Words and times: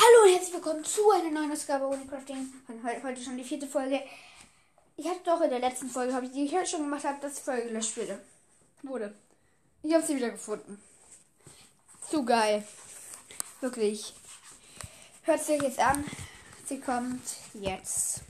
Hallo 0.00 0.22
und 0.22 0.32
herzlich 0.32 0.54
willkommen 0.54 0.84
zu 0.84 1.10
einer 1.10 1.28
neuen 1.28 1.50
Ausgabe 1.50 1.84
ohne 1.84 2.06
Crafting. 2.06 2.52
Heute 3.02 3.20
schon 3.20 3.36
die 3.36 3.42
vierte 3.42 3.66
Folge. 3.66 4.00
Ich 4.96 5.04
hatte 5.04 5.24
doch 5.24 5.40
in 5.40 5.50
der 5.50 5.58
letzten 5.58 5.90
Folge, 5.90 6.14
habe 6.14 6.26
ich 6.26 6.30
die 6.30 6.44
ich 6.44 6.54
heute 6.54 6.70
schon 6.70 6.82
gemacht 6.82 7.02
habe, 7.02 7.20
dass 7.20 7.34
die 7.34 7.42
Folge 7.42 7.64
gelöscht 7.64 7.96
wurde. 7.96 8.20
wurde. 8.84 9.12
Ich 9.82 9.92
habe 9.92 10.06
sie 10.06 10.14
wieder 10.14 10.30
gefunden. 10.30 10.80
Zu 12.08 12.24
geil. 12.24 12.64
Wirklich. 13.60 14.14
Hört 15.24 15.42
sich 15.42 15.60
jetzt 15.60 15.80
an. 15.80 16.04
Sie 16.66 16.78
kommt 16.78 17.24
jetzt. 17.54 18.20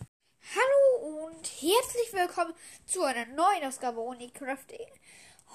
Hallo 0.54 1.26
und 1.26 1.46
herzlich 1.46 2.12
willkommen 2.14 2.54
zu 2.86 3.02
einer 3.02 3.26
neuen 3.26 3.64
Ausgabe 3.64 4.00
ohne 4.00 4.30
Crafting. 4.30 4.86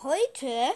Heute 0.04 0.74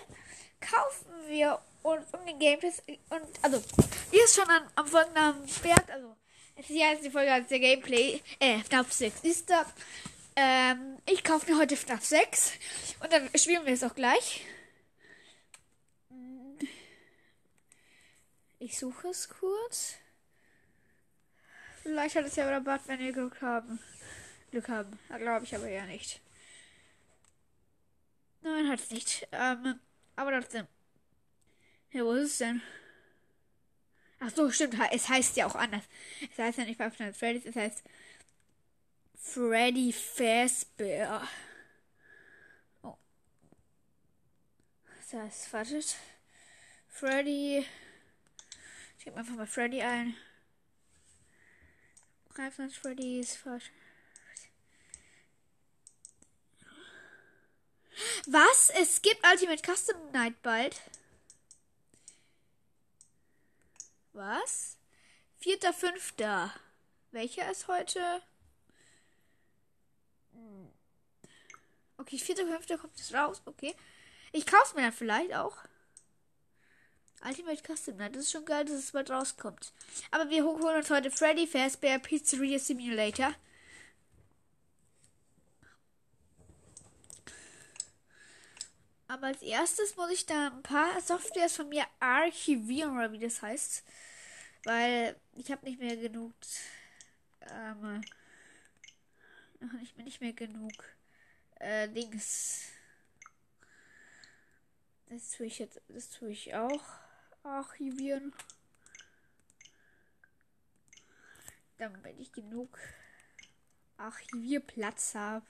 kaufen 0.59 1.27
wir 1.27 1.59
uns 1.93 2.05
um 2.13 2.25
den 2.25 2.39
Gameplay 2.39 2.71
und 3.09 3.25
also 3.41 3.63
wie 4.11 4.19
es 4.19 4.35
schon 4.35 4.49
an, 4.49 4.63
am 4.75 4.87
folgenden 4.87 5.35
Berg, 5.61 5.89
also 5.89 6.15
es 6.55 6.69
ist 6.69 6.75
ja 6.75 6.91
jetzt 6.91 7.05
die 7.05 7.11
Folge 7.11 7.31
als 7.31 7.47
der 7.47 7.59
Gameplay, 7.59 8.21
äh, 8.39 8.59
FNAF 8.59 8.91
6 8.91 9.21
ist 9.23 9.49
da. 9.49 9.65
Ähm, 10.35 10.97
ich 11.05 11.23
kaufe 11.23 11.51
mir 11.51 11.59
heute 11.59 11.77
FNAF 11.77 12.03
6 12.03 12.53
und 13.01 13.11
dann 13.11 13.29
spielen 13.35 13.65
wir 13.65 13.73
es 13.73 13.83
auch 13.83 13.95
gleich. 13.95 14.45
Ich 18.59 18.77
suche 18.77 19.09
es 19.09 19.29
kurz. 19.29 19.95
Vielleicht 21.83 22.15
hat 22.15 22.25
es 22.25 22.35
ja 22.35 22.49
Rabatt, 22.49 22.81
wenn 22.87 22.99
wir 22.99 23.13
Glück 23.13 23.41
haben. 23.41 23.79
Glück 24.51 24.67
haben. 24.67 24.97
Glaube 25.17 25.45
ich 25.45 25.55
aber 25.55 25.69
ja 25.69 25.85
nicht. 25.85 26.19
Nein, 28.41 28.67
hat 28.67 28.79
es 28.79 28.91
nicht. 28.91 29.27
Ähm, 29.31 29.79
aber 30.15 30.31
trotzdem. 30.31 30.67
Ja, 31.91 32.03
wo 32.03 32.11
ist 32.13 32.31
es 32.31 32.37
denn? 32.39 32.61
Ach 34.19 34.31
so, 34.35 34.51
stimmt. 34.51 34.75
Es 34.91 35.09
heißt 35.09 35.37
ja 35.37 35.45
auch 35.45 35.55
anders. 35.55 35.83
Es 36.31 36.37
heißt 36.37 36.57
ja 36.57 36.65
nicht 36.65 36.77
Five 36.77 36.97
Nights 36.99 37.17
Freddy's, 37.19 37.45
es 37.45 37.55
heißt 37.55 37.83
Freddy 39.15 39.93
Fazbear. 39.93 41.27
Oh. 42.81 42.97
Das 44.97 45.13
heißt, 45.13 45.53
wartet. 45.53 45.95
Freddy. 46.87 47.65
Ich 48.97 49.05
gebe 49.05 49.17
einfach 49.17 49.35
mal 49.35 49.47
Freddy 49.47 49.81
ein. 49.81 50.15
Five 52.33 52.57
Nights 52.57 52.77
Freddy's. 52.77 53.37
Was? 58.25 58.69
Es 58.71 59.01
gibt 59.01 59.25
Ultimate 59.25 59.61
Custom 59.63 60.11
Night 60.11 60.41
bald? 60.41 60.81
Was? 64.17 64.77
Vierter, 65.37 65.73
fünfter. 65.73 66.51
Welcher 67.11 67.51
ist 67.51 67.67
heute? 67.67 67.99
Okay, 71.97 72.17
vierter, 72.17 72.47
fünfter 72.47 72.79
kommt 72.79 72.99
es 72.99 73.13
raus. 73.13 73.43
Okay. 73.45 73.75
Ich 74.31 74.47
kauf's 74.47 74.73
mir 74.73 74.81
dann 74.81 74.91
vielleicht 74.91 75.35
auch. 75.35 75.55
Ultimate 77.23 77.61
Custom 77.61 77.97
Night. 77.97 78.15
Das 78.15 78.23
ist 78.23 78.31
schon 78.31 78.45
geil, 78.45 78.65
dass 78.65 78.73
es 78.73 78.91
bald 78.91 79.11
rauskommt. 79.11 79.71
Aber 80.09 80.31
wir 80.31 80.43
holen 80.43 80.77
uns 80.77 80.89
heute 80.89 81.11
Freddy 81.11 81.45
Fazbear 81.45 81.99
Pizzeria 81.99 82.57
Simulator. 82.57 83.35
Aber 89.17 89.27
als 89.27 89.41
erstes 89.41 89.95
muss 89.95 90.11
ich 90.11 90.27
da 90.27 90.49
ein 90.49 90.61
paar 90.61 91.01
Softwares 91.01 91.55
von 91.55 91.69
mir 91.69 91.83
archivieren, 91.99 92.95
oder 92.95 93.11
wie 93.11 93.17
das 93.17 93.41
heißt. 93.41 93.83
Weil 94.63 95.15
ich 95.33 95.51
habe 95.51 95.65
nicht 95.65 95.79
mehr 95.79 95.97
genug. 95.97 96.33
Ähm, 97.41 98.01
nicht 99.79 99.97
mehr, 99.97 100.05
nicht 100.05 100.21
mehr 100.21 100.33
genug 100.33 100.71
äh, 101.55 101.89
Dings. 101.89 102.65
Das 105.09 105.31
tue 105.31 105.47
ich 105.47 105.57
jetzt. 105.57 105.81
Das 105.87 106.11
tue 106.11 106.29
ich 106.29 106.53
auch 106.53 106.83
archivieren. 107.41 108.35
Damit 111.79 112.19
ich 112.19 112.31
genug 112.31 112.77
Archivierplatz 113.97 115.15
habe. 115.15 115.45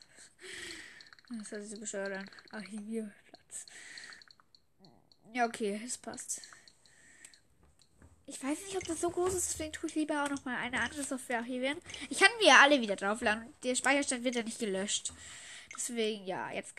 Das 1.38 1.52
hat 1.52 1.62
sich 1.64 1.72
so 1.72 1.80
bescheuert 1.82 2.14
an. 2.14 2.30
Ja, 5.34 5.46
okay, 5.46 5.82
es 5.86 5.98
passt. 5.98 6.42
Ich 8.26 8.44
weiß 8.44 8.60
nicht, 8.66 8.76
ob 8.76 8.84
das 8.84 9.00
so 9.00 9.10
groß 9.10 9.34
ist, 9.36 9.52
deswegen 9.52 9.72
tue 9.72 9.90
ich 9.90 9.96
lieber 9.96 10.24
auch 10.24 10.30
noch 10.30 10.44
mal 10.44 10.58
eine 10.58 10.82
andere 10.82 11.04
Software 11.04 11.40
archivieren. 11.40 11.78
Ich 12.10 12.20
kann 12.20 12.32
wir 12.40 12.48
ja 12.48 12.62
alle 12.62 12.82
wieder 12.82 12.96
draufladen. 12.96 13.54
Der 13.64 13.76
Speicherstand 13.76 14.24
wird 14.24 14.36
ja 14.36 14.44
nicht 14.44 14.60
gelöscht. 14.60 15.14
Deswegen, 15.76 16.26
ja, 16.26 16.52
jetzt. 16.52 16.74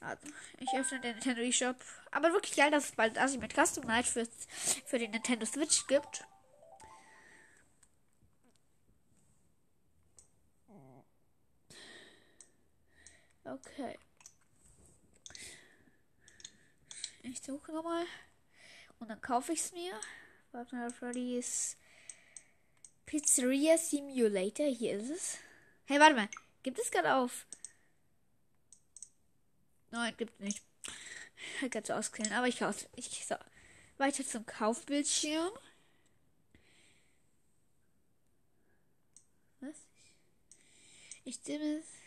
Also, 0.00 0.28
ich 0.60 0.68
öffne 0.74 1.00
den 1.00 1.14
Nintendo 1.14 1.42
eShop. 1.42 1.76
Aber 2.12 2.32
wirklich 2.32 2.54
geil, 2.54 2.70
dass 2.70 2.84
es 2.84 2.92
bald 2.92 3.18
Asi 3.18 3.38
mit 3.38 3.54
Custom 3.54 3.84
Night 3.86 4.06
für, 4.06 4.28
für 4.86 4.98
den 4.98 5.10
Nintendo 5.10 5.44
Switch 5.44 5.86
gibt. 5.86 6.24
Okay. 13.44 13.98
Ich 17.22 17.42
suche 17.42 17.72
nochmal. 17.72 18.06
Und 18.98 19.08
dann 19.08 19.20
kaufe 19.20 19.52
ich 19.52 19.60
es 19.60 19.72
mir. 19.72 19.98
Warte 20.52 20.90
Freddy's 20.90 21.76
Pizzeria 23.06 23.78
Simulator. 23.78 24.66
Hier 24.66 24.98
ist 24.98 25.10
es. 25.10 25.38
Hey, 25.86 26.00
warte 26.00 26.14
mal. 26.14 26.28
Gibt 26.62 26.78
es 26.78 26.90
gerade 26.90 27.14
auf? 27.14 27.46
Nein, 29.90 30.14
gibt 30.16 30.38
nicht. 30.40 30.62
Ich 31.62 31.70
kann 31.70 31.82
es 31.82 31.90
ausklären, 31.90 32.32
aber 32.32 32.48
ich 32.48 32.58
kaufe 32.58 32.86
ich 32.96 33.24
so. 33.26 33.36
Weiter 33.96 34.24
zum 34.24 34.44
Kaufbildschirm. 34.44 35.50
Was? 39.60 39.76
Ich 41.24 41.36
stimme 41.36 41.78
es. 41.78 41.97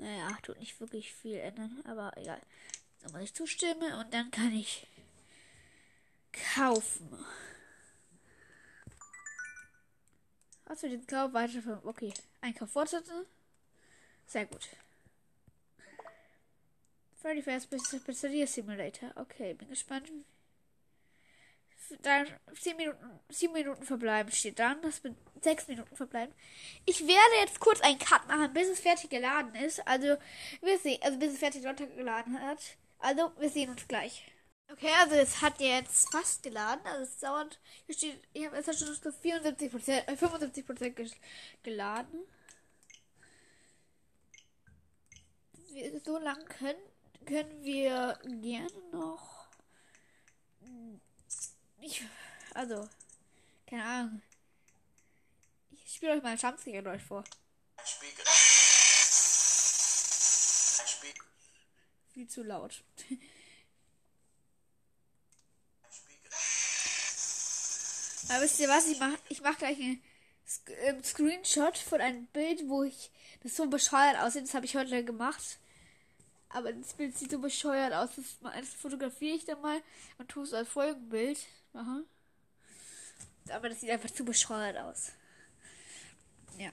Naja, 0.00 0.34
tut 0.42 0.58
nicht 0.58 0.80
wirklich 0.80 1.12
viel 1.12 1.36
ändern, 1.36 1.82
aber 1.84 2.16
egal. 2.16 2.40
So 3.02 3.12
muss 3.12 3.20
ich 3.22 3.34
zustimmen 3.34 3.92
und 3.92 4.14
dann 4.14 4.30
kann 4.30 4.52
ich 4.52 4.86
kaufen. 6.54 7.22
Also 10.64 10.88
den 10.88 11.06
Kauf 11.06 11.34
weiter. 11.34 11.82
Okay, 11.84 12.14
Einkauf 12.40 12.70
fortsetzen. 12.70 13.26
Sehr 14.26 14.46
gut. 14.46 14.68
Freddy 17.20 17.42
Fazbear's 17.42 17.94
Pizzeria 18.02 18.46
Simulator. 18.46 19.10
Okay, 19.16 19.52
bin 19.52 19.68
gespannt. 19.68 20.10
Dann 22.02 22.26
10 22.58 22.76
Minuten, 22.76 23.20
7 23.28 23.52
Minuten 23.52 23.84
verbleiben 23.84 24.32
steht 24.32 24.58
dann. 24.58 24.80
Das 24.82 25.02
mit 25.02 25.14
6 25.42 25.68
Minuten 25.68 25.96
verbleiben. 25.96 26.34
Ich 26.86 27.00
werde 27.00 27.36
jetzt 27.40 27.60
kurz 27.60 27.80
einen 27.80 27.98
Cut 27.98 28.26
machen, 28.28 28.52
bis 28.52 28.68
es 28.68 28.80
fertig 28.80 29.10
geladen 29.10 29.54
ist. 29.54 29.86
Also, 29.86 30.16
wir 30.62 30.78
sehen, 30.78 30.98
also 31.02 31.18
bis 31.18 31.32
es 31.32 31.38
fertig 31.38 31.66
runtergeladen 31.66 32.40
hat. 32.40 32.58
Also, 32.98 33.32
wir 33.38 33.48
sehen 33.48 33.70
uns 33.70 33.86
gleich. 33.88 34.24
Okay, 34.72 34.90
also 35.00 35.16
es 35.16 35.42
hat 35.42 35.60
jetzt 35.60 36.10
fast 36.12 36.42
geladen. 36.44 36.86
Also 36.86 37.02
es 37.02 37.18
dauert. 37.18 37.58
Hier 37.86 37.94
steht, 37.94 38.22
ich 38.32 38.46
habe 38.46 38.56
jetzt 38.56 38.78
schon 38.78 38.94
so 38.94 39.10
74 39.10 39.70
Prozent, 39.70 40.08
äh, 40.08 40.16
75 40.16 40.66
Prozent 40.66 41.00
geladen. 41.62 42.20
so 46.04 46.18
lang 46.18 46.44
können, 46.46 46.82
können 47.26 47.62
wir 47.62 48.18
gerne 48.24 48.82
noch. 48.92 49.46
Ich, 51.80 52.02
also, 52.54 52.88
keine 53.66 53.84
Ahnung. 53.84 54.22
Ich 55.70 55.94
spiele 55.94 56.12
euch 56.12 56.22
mal 56.22 56.32
ein 56.32 56.38
Schamsgeräusch 56.38 57.02
vor. 57.02 57.24
Ein 57.76 57.86
Spiegel. 57.86 58.24
Ein 60.80 60.88
Spiegel. 60.88 61.24
Viel 62.12 62.28
zu 62.28 62.42
laut. 62.42 62.82
Aber 68.28 68.42
wisst 68.42 68.60
ihr 68.60 68.68
was? 68.68 68.86
Ich 68.86 69.00
mach, 69.00 69.12
ich 69.28 69.40
mach 69.40 69.58
gleich 69.58 69.78
einen 69.78 70.00
ähm, 70.84 71.02
Screenshot 71.02 71.76
von 71.78 72.00
einem 72.00 72.26
Bild, 72.26 72.68
wo 72.68 72.84
ich 72.84 73.10
das 73.42 73.56
so 73.56 73.66
bescheuert 73.66 74.18
aussieht. 74.18 74.44
Das 74.44 74.54
habe 74.54 74.66
ich 74.66 74.76
heute 74.76 75.04
gemacht. 75.04 75.58
Aber 76.50 76.72
das 76.72 76.94
Bild 76.94 77.16
sieht 77.16 77.30
so 77.30 77.38
bescheuert 77.38 77.92
aus. 77.92 78.10
Das, 78.16 78.38
das 78.40 78.74
fotografiere 78.74 79.36
ich 79.36 79.44
dann 79.44 79.60
mal 79.60 79.82
und 80.18 80.28
tue 80.28 80.44
es 80.44 80.52
als 80.52 80.68
Folgenbild. 80.68 81.38
Aha. 81.72 82.02
Aber 83.50 83.68
das 83.68 83.80
sieht 83.80 83.90
einfach 83.90 84.10
zu 84.10 84.24
bescheuert 84.24 84.76
aus. 84.78 85.12
Ja. 86.58 86.72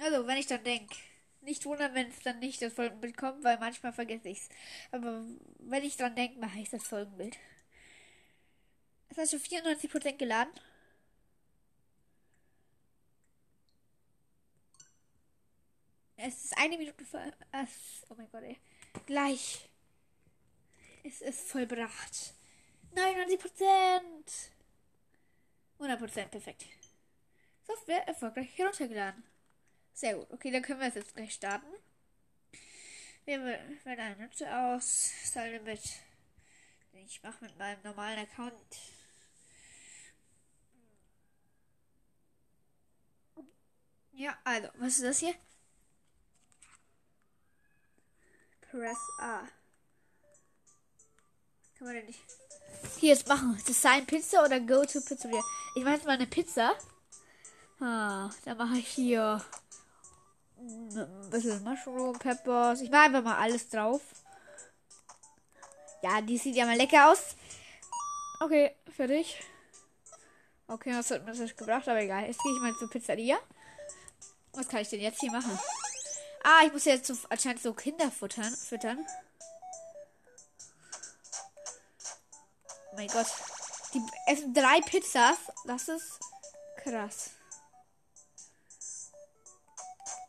Also, 0.00 0.26
wenn 0.26 0.38
ich 0.38 0.46
dann 0.46 0.64
denke, 0.64 0.96
Nicht 1.42 1.64
wundern, 1.64 1.94
wenn 1.94 2.08
es 2.08 2.20
dann 2.20 2.38
nicht 2.38 2.60
das 2.60 2.74
Folgenbild 2.74 3.16
kommt, 3.16 3.42
weil 3.44 3.58
manchmal 3.58 3.92
vergesse 3.92 4.28
ich 4.28 4.40
es. 4.40 4.48
Aber 4.92 5.24
wenn 5.58 5.84
ich 5.84 5.96
dran 5.96 6.14
denke, 6.14 6.38
mache 6.38 6.58
ich 6.58 6.68
das 6.68 6.86
Folgenbild. 6.86 7.36
Es 9.08 9.16
hat 9.18 9.30
schon 9.30 9.40
94% 9.40 10.16
geladen. 10.18 10.52
Es 16.16 16.44
ist 16.44 16.58
eine 16.58 16.76
Minute 16.76 17.04
vor. 17.06 17.20
Oh 18.10 18.14
mein 18.14 18.30
Gott, 18.30 18.42
ey. 18.42 18.58
Gleich. 19.06 19.68
Es 21.02 21.22
ist 21.22 21.48
vollbracht. 21.48 22.34
99%. 22.94 24.50
100% 25.78 26.26
perfekt. 26.28 26.66
Software 27.62 28.06
erfolgreich 28.06 28.56
heruntergeladen. 28.58 29.22
Sehr 29.92 30.14
gut. 30.16 30.30
Okay, 30.30 30.50
dann 30.50 30.62
können 30.62 30.80
wir 30.80 30.88
es 30.88 30.94
jetzt 30.94 31.14
gleich 31.14 31.32
starten. 31.32 31.72
Wir 33.24 33.44
wählen 33.44 33.80
eine 33.84 34.16
Nutzer 34.16 34.74
aus. 34.74 35.12
Limit. 35.34 35.82
Ich 36.92 37.22
mache 37.22 37.44
mit 37.44 37.56
meinem 37.58 37.82
normalen 37.82 38.18
Account. 38.18 38.54
Ja, 44.12 44.38
also, 44.44 44.68
was 44.78 44.98
ist 44.98 45.04
das 45.04 45.18
hier? 45.20 45.34
Press 48.60 48.98
A. 49.20 49.48
Kann 51.80 51.86
man 51.86 51.96
denn 51.96 52.04
nicht. 52.04 52.20
Hier 52.98 53.14
jetzt 53.14 53.26
machen. 53.26 53.58
Design 53.66 54.04
Pizza 54.04 54.44
oder 54.44 54.60
Go 54.60 54.84
to 54.84 55.00
Pizzeria. 55.00 55.40
Ich 55.74 55.82
mache 55.82 55.94
jetzt 55.94 56.04
mal 56.04 56.12
eine 56.12 56.26
Pizza. 56.26 56.74
Ah, 57.80 58.28
dann 58.44 58.58
mache 58.58 58.76
ich 58.76 58.88
hier 58.88 59.42
ein 60.58 61.30
bisschen 61.30 61.64
Mushroom, 61.64 62.18
Peppers. 62.18 62.82
Ich 62.82 62.90
mache 62.90 63.04
einfach 63.04 63.22
mal 63.22 63.38
alles 63.38 63.70
drauf. 63.70 64.02
Ja, 66.02 66.20
die 66.20 66.36
sieht 66.36 66.54
ja 66.54 66.66
mal 66.66 66.76
lecker 66.76 67.10
aus. 67.10 67.34
Okay, 68.40 68.76
fertig. 68.94 69.42
Okay, 70.66 70.92
das 70.92 71.10
hat 71.10 71.24
mir 71.24 71.34
das 71.34 71.56
gebracht, 71.56 71.88
aber 71.88 72.02
egal. 72.02 72.26
Jetzt 72.26 72.42
gehe 72.42 72.52
ich 72.52 72.60
mal 72.60 72.76
zur 72.76 72.90
Pizzeria. 72.90 73.38
Was 74.52 74.68
kann 74.68 74.82
ich 74.82 74.90
denn 74.90 75.00
jetzt 75.00 75.20
hier 75.20 75.32
machen? 75.32 75.58
Ah, 76.42 76.66
ich 76.66 76.74
muss 76.74 76.84
jetzt 76.84 77.06
so, 77.06 77.16
anscheinend 77.30 77.62
so 77.62 77.72
Kinder 77.72 78.10
futtern, 78.10 78.54
füttern. 78.54 79.06
Oh 82.92 82.96
mein 82.96 83.08
Gott. 83.08 83.26
Die 83.94 84.02
essen 84.26 84.54
drei 84.54 84.80
Pizzas. 84.80 85.38
Das 85.64 85.88
ist 85.88 86.18
krass. 86.82 87.30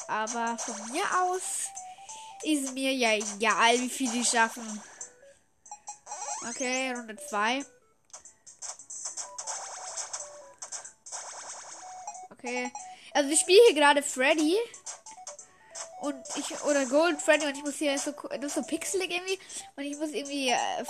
Aber 0.07 0.57
von 0.57 0.91
mir 0.91 1.03
aus 1.21 1.69
ist 2.43 2.73
mir 2.73 2.93
ja 2.93 3.13
egal, 3.13 3.79
wie 3.79 3.89
viel 3.89 4.11
die 4.11 4.25
schaffen. 4.25 4.81
Okay, 6.49 6.91
Runde 6.91 7.15
2. 7.15 7.63
Okay. 12.31 12.71
Also 13.13 13.29
ich 13.29 13.39
spiele 13.39 13.61
hier 13.67 13.75
gerade 13.75 14.01
Freddy. 14.01 14.57
Und 16.01 16.18
ich, 16.36 16.62
oder 16.63 16.86
Gold 16.88 17.21
Freddy 17.21 17.45
und 17.45 17.56
ich 17.56 17.63
muss 17.63 17.75
hier 17.75 17.98
so, 18.00 18.12
das 18.12 18.56
so 18.56 18.63
pixelig 18.63 19.12
irgendwie. 19.12 19.39
Und 19.75 19.83
ich 19.83 19.98
muss 19.98 20.09
irgendwie 20.09 20.50
äh, 20.50 20.83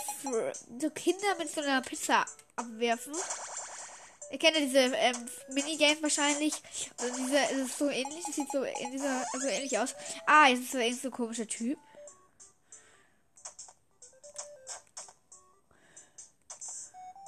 so 0.80 0.90
Kinder 0.90 1.36
mit 1.38 1.52
so 1.52 1.60
einer 1.60 1.82
Pizza 1.82 2.26
abwerfen. 2.56 3.14
Ihr 4.32 4.40
kennt 4.40 4.56
ja 4.56 4.62
diese 4.62 4.80
ähm, 4.80 5.30
Minigames 5.50 6.02
wahrscheinlich. 6.02 6.54
Und 7.02 7.18
diese, 7.18 7.38
es 7.38 7.52
ist 7.52 7.78
so 7.78 7.90
ähnlich, 7.90 8.24
das 8.26 8.36
sieht 8.36 8.52
so, 8.52 8.64
in 8.64 8.92
dieser, 8.92 9.26
so 9.38 9.48
ähnlich 9.48 9.78
aus. 9.78 9.94
Ah, 10.26 10.48
jetzt 10.48 10.62
ist 10.62 10.72
so 10.72 10.78
ein 10.78 10.96
so 10.96 11.12
komischer 11.12 11.48
Typ. 11.48 11.78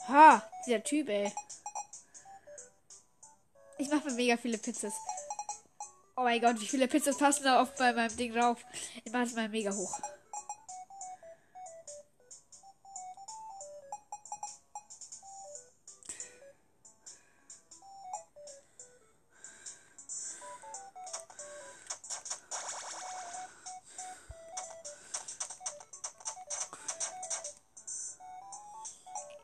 Ha, 0.07 0.49
dieser 0.65 0.83
Typ, 0.83 1.09
ey. 1.09 1.33
Ich 3.77 3.89
mache 3.89 4.05
mir 4.05 4.13
mega 4.13 4.37
viele 4.37 4.57
Pizzas. 4.57 4.93
Oh 6.15 6.21
mein 6.21 6.39
Gott, 6.39 6.61
wie 6.61 6.67
viele 6.67 6.87
Pizzas 6.87 7.17
passen 7.17 7.43
da 7.43 7.59
auf 7.61 7.75
bei 7.75 7.91
meinem 7.91 8.15
Ding 8.15 8.33
drauf? 8.33 8.63
Ich 9.03 9.11
mache 9.11 9.23
es 9.23 9.33
mal 9.33 9.49
mega 9.49 9.73
hoch. 9.73 9.99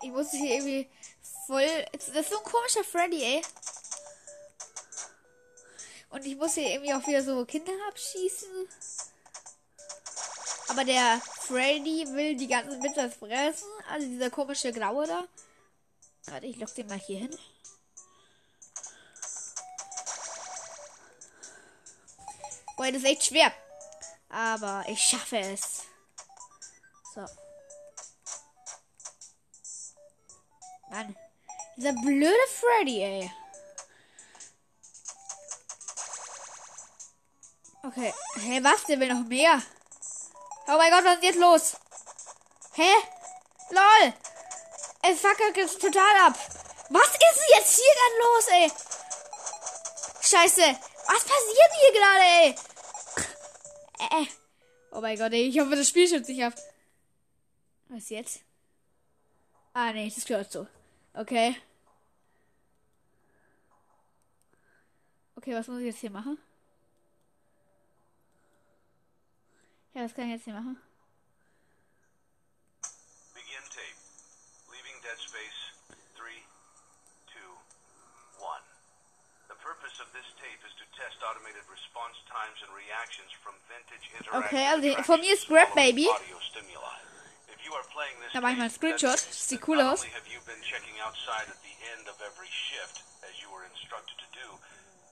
Ich 0.01 0.11
muss 0.11 0.31
hier 0.31 0.55
irgendwie 0.55 0.87
voll. 1.47 1.65
Das 1.91 2.07
ist 2.09 2.29
so 2.29 2.37
ein 2.37 2.43
komischer 2.43 2.83
Freddy, 2.83 3.23
ey. 3.23 3.41
Und 6.09 6.25
ich 6.25 6.35
muss 6.35 6.55
hier 6.55 6.69
irgendwie 6.69 6.93
auch 6.93 7.05
wieder 7.05 7.23
so 7.23 7.45
Kinder 7.45 7.71
abschießen. 7.87 8.49
Aber 10.69 10.83
der 10.83 11.21
Freddy 11.41 12.05
will 12.13 12.35
die 12.35 12.47
ganzen 12.47 12.79
Pizzas 12.79 13.13
fressen. 13.15 13.69
Also 13.89 14.07
dieser 14.07 14.29
komische 14.29 14.71
Graue 14.71 15.07
da. 15.07 15.27
Warte, 16.25 16.45
ich 16.45 16.57
lock 16.57 16.73
den 16.75 16.87
mal 16.87 16.99
hier 16.99 17.19
hin. 17.19 17.37
Boah, 22.77 22.87
das 22.87 22.97
ist 22.97 23.05
echt 23.05 23.25
schwer. 23.25 23.51
Aber 24.29 24.85
ich 24.87 25.01
schaffe 25.01 25.39
es. 25.39 25.83
So. 27.13 27.25
Mann. 30.89 31.15
Dieser 31.75 31.93
blöde 31.93 32.47
Freddy, 32.47 33.01
ey. 33.01 33.31
Okay. 37.89 38.13
Hä, 38.35 38.63
was? 38.63 38.85
Der 38.85 38.99
will 38.99 39.07
noch 39.07 39.27
mehr. 39.27 39.61
Oh 40.67 40.77
mein 40.77 40.91
Gott, 40.91 41.03
was 41.05 41.15
ist 41.15 41.23
jetzt 41.23 41.39
los? 41.39 41.75
Hä? 42.73 42.93
LOL! 43.71 44.13
Es 45.01 45.21
fackelt 45.21 45.57
jetzt 45.57 45.81
total 45.81 46.15
ab. 46.27 46.37
Was 46.91 47.07
ist 47.07 47.41
jetzt 47.55 47.75
hier 47.75 47.95
dann 48.01 48.13
los, 48.25 48.47
ey? 48.47 48.71
Scheiße. 50.21 50.61
Was 51.07 51.23
passiert 51.23 51.71
hier 51.79 51.93
gerade, 51.99 52.25
ey? 52.41 52.55
Äh. 54.21 54.27
Oh 54.91 55.01
mein 55.01 55.17
Gott, 55.17 55.33
ey. 55.33 55.47
Ich 55.47 55.59
hoffe, 55.59 55.75
das 55.75 55.89
Spiel 55.89 56.07
schützt 56.07 56.27
sich 56.27 56.43
ab. 56.43 56.53
Was 57.87 58.09
jetzt? 58.09 58.41
Ah, 59.73 59.91
nee, 59.93 60.11
das 60.13 60.25
gehört 60.25 60.51
so. 60.51 60.67
Okay. 61.15 61.55
Okay, 65.35 65.55
was 65.55 65.67
muss 65.67 65.79
ich 65.79 65.87
jetzt 65.87 66.01
hier 66.01 66.11
machen? 66.11 66.37
To 80.79 80.85
test 80.95 81.19
automated 81.19 81.67
response 81.67 82.15
times 82.31 82.55
and 82.63 82.71
reactions 82.71 83.27
from 83.43 83.51
vintage 83.67 84.07
interactive 84.15 84.47
Okay, 84.47 84.65
also 84.71 85.03
von 85.03 85.19
mir 85.19 85.33
ist 85.33 85.47
Grab 85.47 85.75
Baby. 85.75 86.07
Da 88.33 88.41
mache 88.41 88.53
ich 88.53 88.57
mal 88.57 88.63
einen 88.63 88.69
Screenshot. 88.69 89.19
Sieht 89.19 89.67
cool 89.67 89.81
aus. 89.81 90.05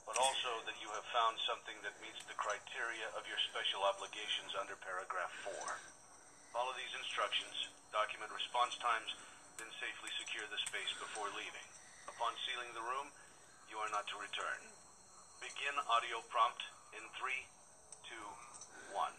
But 0.08 0.16
also 0.16 0.64
that 0.64 0.80
you 0.80 0.88
have 0.96 1.04
found 1.12 1.36
something 1.44 1.76
that 1.84 1.92
meets 2.00 2.24
the 2.32 2.40
criteria 2.40 3.12
of 3.20 3.28
your 3.28 3.38
special 3.52 3.84
obligations 3.84 4.56
under 4.56 4.80
paragraph 4.80 5.30
4. 5.44 5.54
Follow 6.56 6.72
these 6.80 6.96
instructions, 6.96 7.68
document 7.92 8.32
response 8.32 8.80
times, 8.80 9.12
then 9.60 9.68
safely 9.84 10.10
secure 10.16 10.48
the 10.48 10.64
space 10.64 10.90
before 10.96 11.28
leaving. 11.36 11.68
Upon 12.08 12.32
sealing 12.48 12.72
the 12.72 12.88
room, 12.88 13.12
you 13.68 13.76
are 13.84 13.92
not 13.92 14.08
to 14.08 14.18
return. 14.18 14.64
Begin 15.44 15.76
audio 15.92 16.24
prompt 16.32 16.64
in 16.96 17.04
3, 17.20 17.30
2, 18.08 18.16
1. 18.96 19.12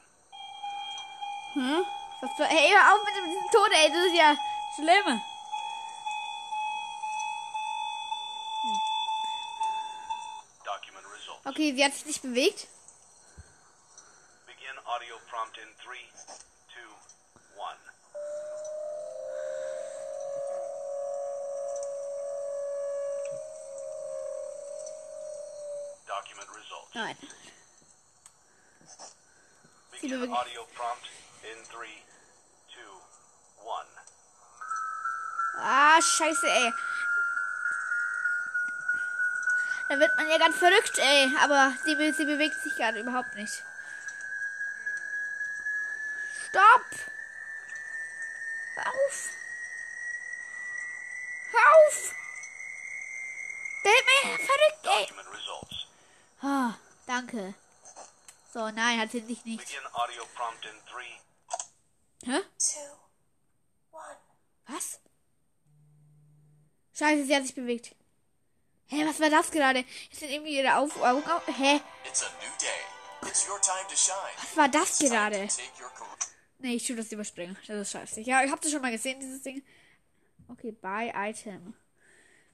Hm? 1.54 1.84
Hey, 2.48 2.72
hör 2.74 2.94
auf 2.94 3.04
mit 3.04 3.14
dem 3.14 3.72
ey, 3.72 3.88
das 3.88 4.04
ist 4.06 4.16
ja. 4.16 4.36
Okay, 11.48 11.74
sie 11.74 11.82
hat 11.82 11.94
sich 11.94 12.04
nicht 12.04 12.20
bewegt. 12.20 12.66
Begin 14.46 14.78
audio 14.84 15.16
prompt 15.30 15.56
in 15.56 15.68
3, 15.82 15.96
2, 16.74 16.80
1. 17.56 17.78
Document 26.06 26.48
results. 26.54 26.92
Sie 30.00 30.08
Begin 30.08 30.30
audio 30.30 30.66
prompt 30.74 31.06
in 31.44 31.64
three, 31.70 32.02
two, 32.68 33.00
one. 33.64 33.88
Ah, 35.56 35.98
scheiße, 36.00 36.46
ey. 36.46 36.72
Da 39.88 39.98
wird 39.98 40.14
man 40.16 40.28
ja 40.28 40.38
ganz 40.38 40.56
verrückt, 40.56 40.98
ey. 40.98 41.32
Aber 41.40 41.72
sie, 41.84 41.94
be- 41.94 42.12
sie 42.12 42.24
bewegt 42.24 42.54
sich 42.62 42.74
gerade 42.76 43.00
überhaupt 43.00 43.34
nicht. 43.34 43.62
Stopp! 46.48 46.86
Hör 48.74 48.86
auf! 48.86 49.28
Hör 51.50 51.60
auf! 51.76 52.14
Der 53.84 53.92
wird 53.92 54.06
mir 54.24 54.46
verrückt, 54.46 54.86
ey. 54.86 55.08
Ah, 56.42 56.74
danke. 57.06 57.54
So, 58.52 58.70
nein, 58.70 59.00
hat 59.00 59.10
sie 59.10 59.20
sich 59.20 59.44
nicht. 59.44 59.68
Hä? 62.24 62.40
two, 62.58 62.98
one. 63.92 64.16
Was? 64.66 65.00
Scheiße, 66.94 67.24
sie 67.26 67.36
hat 67.36 67.42
sich 67.44 67.54
bewegt. 67.54 67.94
Hä, 68.88 69.04
was 69.06 69.20
war 69.20 69.30
das 69.30 69.50
gerade? 69.50 69.84
Jetzt 70.10 70.20
sind 70.20 70.30
irgendwie 70.30 70.56
ihre 70.58 70.76
Auf 70.76 70.96
Augen 71.02 71.22
auf. 71.30 71.42
Hä? 71.46 71.80
It's 72.06 72.22
a 72.22 72.26
new 72.40 72.56
day. 72.60 73.28
It's 73.28 73.46
your 73.48 73.60
time 73.60 73.86
to 73.88 73.96
shine. 73.96 74.16
Was 74.40 74.56
war 74.56 74.68
das 74.68 74.98
gerade? 74.98 75.48
Nee, 76.58 76.74
ich 76.76 76.86
tue 76.86 76.96
das 76.96 77.12
überspringen. 77.12 77.56
Das 77.66 77.76
ist 77.76 77.92
scheiße. 77.92 78.20
Ja, 78.22 78.42
ich 78.42 78.50
hab 78.50 78.60
das 78.60 78.72
schon 78.72 78.80
mal 78.82 78.90
gesehen, 78.90 79.20
dieses 79.20 79.42
Ding. 79.42 79.62
Okay, 80.48 80.72
buy 80.72 81.12
item. 81.14 81.74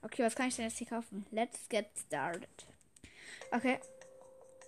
Okay, 0.01 0.23
was 0.23 0.35
kann 0.35 0.49
ich 0.49 0.55
denn 0.55 0.65
jetzt 0.65 0.77
hier 0.77 0.87
kaufen? 0.87 1.25
Let's 1.31 1.57
get 1.69 1.87
started. 2.07 2.49
Okay. 3.51 3.79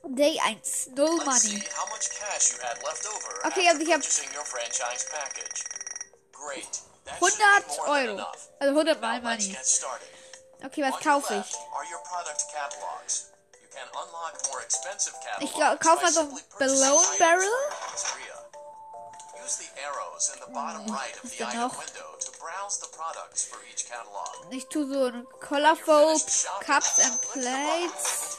Day 0.08 0.40
1. 0.40 0.92
No 0.96 1.18
money. 1.18 1.40
see 1.40 1.60
how 1.76 1.86
much 1.90 2.10
cash 2.18 2.54
you 2.54 2.60
had 2.64 2.82
left 2.84 3.06
over 3.06 3.48
Okay, 3.48 3.68
also 3.68 3.82
ich 3.82 3.92
hab- 3.92 4.00
purchasing 4.02 4.30
your 4.34 4.46
franchise 4.46 5.06
package. 5.12 5.64
Great. 6.32 6.82
That 7.06 7.20
100 7.22 7.22
should 7.22 7.68
be 7.68 7.78
more 7.86 7.98
than 7.98 8.10
Euro. 8.10 8.26
Also 8.60 8.74
100 8.74 9.02
mal 9.02 9.22
Money. 9.22 9.56
Okay, 10.66 10.82
was 10.84 11.00
kaufe 11.02 11.34
ich? 11.36 11.56
Ich 15.40 15.54
glau- 15.54 15.78
kauf 15.78 16.00
by 16.00 16.04
mal 16.04 16.12
so 16.12 16.20
ein 16.22 16.26
simply 16.30 16.44
purchasing 16.50 16.80
Balloon 16.80 17.20
Barrel. 17.20 17.52
catalog. 21.38 21.72
Ich 24.50 24.68
tue 24.68 24.88
so 24.88 25.06
ein 25.06 25.28
Colorful 25.48 26.20
Cups 26.66 27.00
and 27.00 27.22
Plates. 27.32 28.38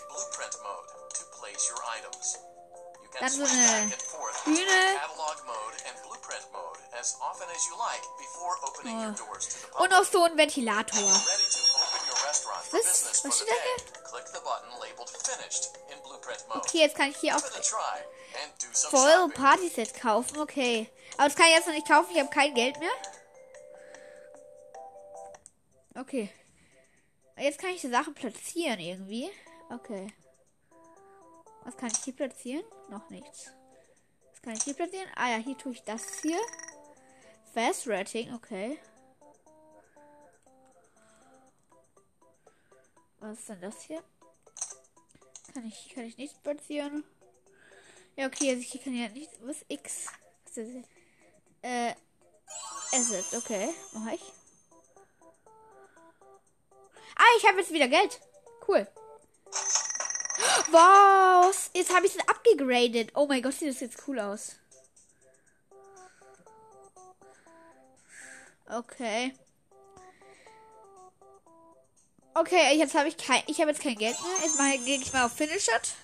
Dann 3.20 3.30
so 3.30 3.42
eine 3.44 3.92
Bühne. 4.44 5.00
the 8.82 8.88
Und 9.78 9.90
noch 9.90 10.04
so 10.04 10.24
ein 10.24 10.36
Ventilator. 10.36 11.00
Ready 11.00 11.10
to 11.10 11.60
open 11.78 12.00
your 12.08 12.16
restaurant 12.26 12.57
for 12.57 12.57
Was? 12.72 13.24
Was 13.24 13.36
steht 13.36 13.48
da 13.48 13.54
mode. 16.48 16.60
Okay, 16.60 16.78
jetzt 16.78 16.96
kann 16.96 17.10
ich 17.10 17.16
hier 17.18 17.36
auch 17.36 17.42
voll. 18.72 19.30
Partyset 19.30 19.94
kaufen. 19.94 20.38
Okay. 20.38 20.90
Aber 21.16 21.28
das 21.28 21.36
kann 21.36 21.46
ich 21.46 21.54
jetzt 21.54 21.66
noch 21.66 21.74
nicht 21.74 21.88
kaufen. 21.88 22.10
Ich 22.12 22.20
habe 22.20 22.30
kein 22.30 22.54
Geld 22.54 22.78
mehr. 22.78 22.90
Okay. 25.96 26.30
Jetzt 27.36 27.58
kann 27.58 27.70
ich 27.70 27.80
die 27.80 27.90
Sachen 27.90 28.14
platzieren 28.14 28.78
irgendwie. 28.78 29.30
Okay. 29.70 30.12
Was 31.64 31.76
kann 31.76 31.90
ich 31.90 31.98
hier 31.98 32.16
platzieren? 32.16 32.64
Noch 32.88 33.08
nichts. 33.10 33.50
Was 34.30 34.42
kann 34.42 34.54
ich 34.54 34.62
hier 34.62 34.74
platzieren? 34.74 35.08
Ah 35.16 35.30
ja, 35.30 35.36
hier 35.36 35.56
tue 35.56 35.72
ich 35.72 35.82
das 35.84 36.02
hier. 36.22 36.40
Fast 37.52 37.86
Rating, 37.88 38.34
okay. 38.34 38.78
Was 43.20 43.38
ist 43.38 43.48
denn 43.48 43.60
das 43.60 43.82
hier? 43.82 44.02
Kann 45.52 45.66
ich, 45.66 45.92
kann 45.94 46.04
ich 46.04 46.16
nicht 46.16 46.42
platzieren? 46.42 47.04
Ja, 48.16 48.26
okay, 48.26 48.50
also 48.50 48.60
ich 48.60 48.82
kann 48.82 48.94
ja 48.94 49.08
nicht. 49.08 49.30
Was 49.42 49.64
X? 49.68 50.06
Was 50.44 50.56
ist 50.56 50.76
das? 50.76 50.84
Äh. 51.62 51.94
Asset, 52.92 53.34
okay. 53.34 53.74
Mach 53.92 54.12
ich. 54.12 54.22
Ah, 57.16 57.36
ich 57.38 57.46
habe 57.46 57.58
jetzt 57.60 57.72
wieder 57.72 57.88
Geld. 57.88 58.20
Cool. 58.66 58.86
Was? 60.70 61.70
Jetzt 61.74 61.94
habe 61.94 62.06
ich 62.06 62.14
es 62.14 62.28
abgegradet. 62.28 63.12
Oh 63.14 63.26
mein 63.26 63.42
Gott, 63.42 63.54
sieht 63.54 63.68
das 63.68 63.80
jetzt 63.80 64.06
cool 64.06 64.20
aus. 64.20 64.56
Okay. 68.68 69.34
Okay, 72.38 72.78
jetzt 72.78 72.94
habe 72.94 73.08
ich 73.08 73.18
kein. 73.18 73.42
Ich 73.46 73.58
habe 73.60 73.70
jetzt 73.70 73.82
kein 73.82 73.96
Geld 73.96 74.14
mehr. 74.22 74.38
Jetzt 74.42 74.58
mache 74.58 74.78
ich, 74.78 74.84
gehe 74.84 74.98
ich 74.98 75.12
mal 75.12 75.26
auf 75.26 75.32
Finish 75.32 75.66
it. 75.66 75.94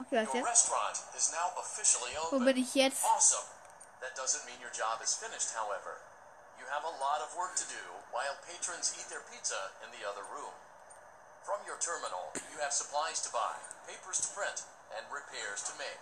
Okay, 0.00 0.24
was 0.24 0.32
jetzt? 0.32 0.70
Wo 2.30 2.38
bin 2.38 2.56
ich 2.56 2.74
jetzt? 2.74 3.04
Awesome. 3.04 3.44
That 4.00 4.16
doesn't 4.16 4.44
mean 4.46 4.56
your 4.62 4.72
job 4.72 5.02
is 5.04 5.12
finished, 5.12 5.52
however. 5.52 6.00
You 6.56 6.64
have 6.72 6.84
a 6.88 6.94
lot 6.96 7.20
of 7.20 7.28
work 7.36 7.56
to 7.60 7.66
do 7.68 7.84
while 8.08 8.36
patrons 8.48 8.96
eat 8.96 9.08
their 9.12 9.20
pizza 9.28 9.72
in 9.84 9.92
the 9.92 10.06
other 10.08 10.24
room. 10.32 10.54
From 11.44 11.60
your 11.68 11.76
terminal, 11.76 12.32
you 12.48 12.56
have 12.64 12.72
supplies 12.72 13.20
to 13.26 13.30
buy, 13.30 13.52
papers 13.84 14.24
to 14.24 14.28
print, 14.32 14.64
and 14.96 15.04
repairs 15.12 15.60
to 15.68 15.72
make. 15.76 16.00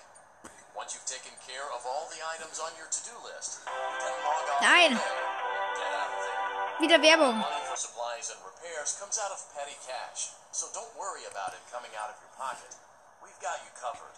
Once 0.77 0.95
you've 0.95 1.07
taken 1.07 1.35
care 1.43 1.67
of 1.75 1.83
all 1.83 2.07
the 2.15 2.23
items 2.35 2.63
on 2.63 2.71
your 2.79 2.87
to-do 2.91 3.15
list, 3.27 3.63
you 3.67 3.75
can 3.99 4.15
log 4.23 4.45
off 4.55 4.63
Nein. 4.63 4.95
from 4.95 5.03
there 5.03 5.19
and 5.19 5.75
get 5.79 5.91
out 5.99 6.11
of 6.13 6.19
there. 6.23 6.55
Wieder 6.81 6.99
Werbung. 6.99 7.64
For 7.75 7.91
supplies 7.91 8.31
and 8.31 8.39
repairs 8.47 8.95
comes 9.03 9.19
out 9.19 9.35
of 9.35 9.51
petty 9.51 9.75
cash, 9.83 10.31
so 10.55 10.71
don't 10.71 10.95
worry 10.95 11.27
about 11.27 11.59
it 11.59 11.73
coming 11.75 11.91
out 11.99 12.07
of 12.07 12.15
your 12.23 12.31
pocket. 12.39 12.71
We've 13.19 13.43
got 13.43 13.67
you 13.67 13.75
covered. 13.75 14.15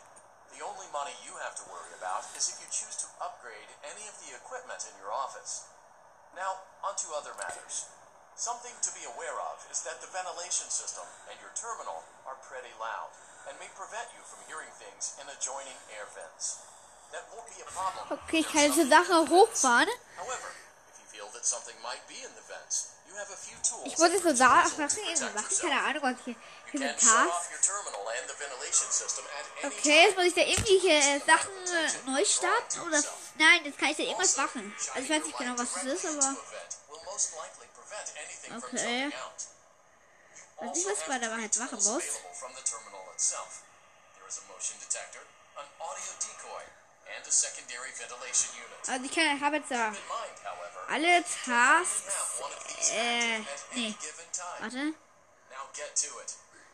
The 0.52 0.60
only 0.60 0.84
money 0.92 1.16
you 1.24 1.32
have 1.40 1.56
to 1.56 1.64
worry 1.72 1.88
about 1.96 2.28
is 2.36 2.52
if 2.52 2.60
you 2.60 2.68
choose 2.68 3.00
to 3.00 3.08
upgrade 3.16 3.72
any 3.80 4.04
of 4.12 4.20
the 4.20 4.36
equipment 4.36 4.84
in 4.84 5.00
your 5.00 5.08
office. 5.08 5.64
Now, 6.36 6.68
onto 6.84 7.08
other 7.16 7.32
matters. 7.40 7.88
Something 8.36 8.76
to 8.84 8.92
be 8.92 9.08
aware 9.08 9.40
of 9.48 9.64
is 9.72 9.80
that 9.88 10.04
the 10.04 10.12
ventilation 10.12 10.68
system 10.68 11.08
and 11.32 11.40
your 11.40 11.56
terminal 11.56 12.04
are 12.28 12.36
pretty 12.44 12.76
loud 12.76 13.08
and 13.48 13.56
may 13.56 13.72
prevent 13.72 14.12
you 14.12 14.20
from 14.28 14.44
hearing 14.52 14.68
things 14.76 15.16
in 15.16 15.32
adjoining 15.32 15.80
air 15.96 16.04
vents. 16.12 16.60
That 17.08 17.24
won't 17.32 17.48
be 17.48 17.64
a 17.64 17.68
problem. 17.72 18.20
Okay, 18.20 18.44
ich 18.44 18.52
kann 18.52 18.68
jetzt 18.68 18.76
die 18.76 18.92
Sache 18.92 19.16
in 19.16 19.24
the 19.24 19.32
vents. 19.32 19.64
hochfahren. 19.64 19.88
However, 20.20 20.52
Ich 23.84 23.98
jetzt 24.12 24.24
so 24.24 24.32
to 24.32 25.00
irgendwie 25.00 25.24
protect 25.24 25.34
machen. 25.34 25.58
Keine 25.60 25.82
Ahnung, 25.82 26.02
was 26.02 26.24
hier 26.24 26.36
any 26.72 26.98
Okay, 29.62 30.04
jetzt 30.04 30.16
muss 30.16 30.26
ich 30.26 30.34
da 30.34 30.40
irgendwelche 30.42 30.88
äh, 30.88 31.20
Sachen 31.20 31.52
äh, 31.66 32.10
neu 32.10 32.24
starten 32.24 32.80
oder. 32.80 33.02
Nein, 33.38 33.64
jetzt 33.64 33.78
kann 33.78 33.90
ich 33.90 33.96
da 33.96 34.02
irgendwas 34.02 34.36
machen. 34.36 34.74
Also 34.94 35.00
ich 35.00 35.10
weiß 35.10 35.24
nicht 35.24 35.38
genau, 35.38 35.58
was 35.58 35.76
es 35.76 35.84
ist, 35.84 36.06
aber. 36.06 36.36
Okay. 38.56 38.56
Okay. 38.56 39.12
Weiß 40.58 40.76
nicht, 40.76 40.88
was 40.88 41.08
man 41.08 41.20
dabei 41.20 41.42
halt 41.42 41.56
machen 41.56 41.76
muss. 41.76 42.04
Also 48.88 49.04
ich 49.04 49.12
kann, 49.12 49.40
habe 49.40 49.56
jetzt 49.56 49.70
da 49.70 49.92
alle 50.88 51.24
Tasks. 51.44 52.90
Äh, 52.92 53.40
nee. 53.74 53.94
Warte. 54.60 54.94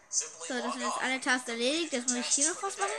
So, 0.08 0.24
das 0.48 0.72
sind 0.72 0.82
jetzt 0.82 0.98
alle 1.00 1.20
Tasks 1.20 1.48
erledigt. 1.48 1.92
Jetzt 1.92 2.08
muss 2.10 2.18
ich 2.18 2.26
hier 2.26 2.52
noch 2.52 2.62
was 2.62 2.76
machen. 2.76 2.92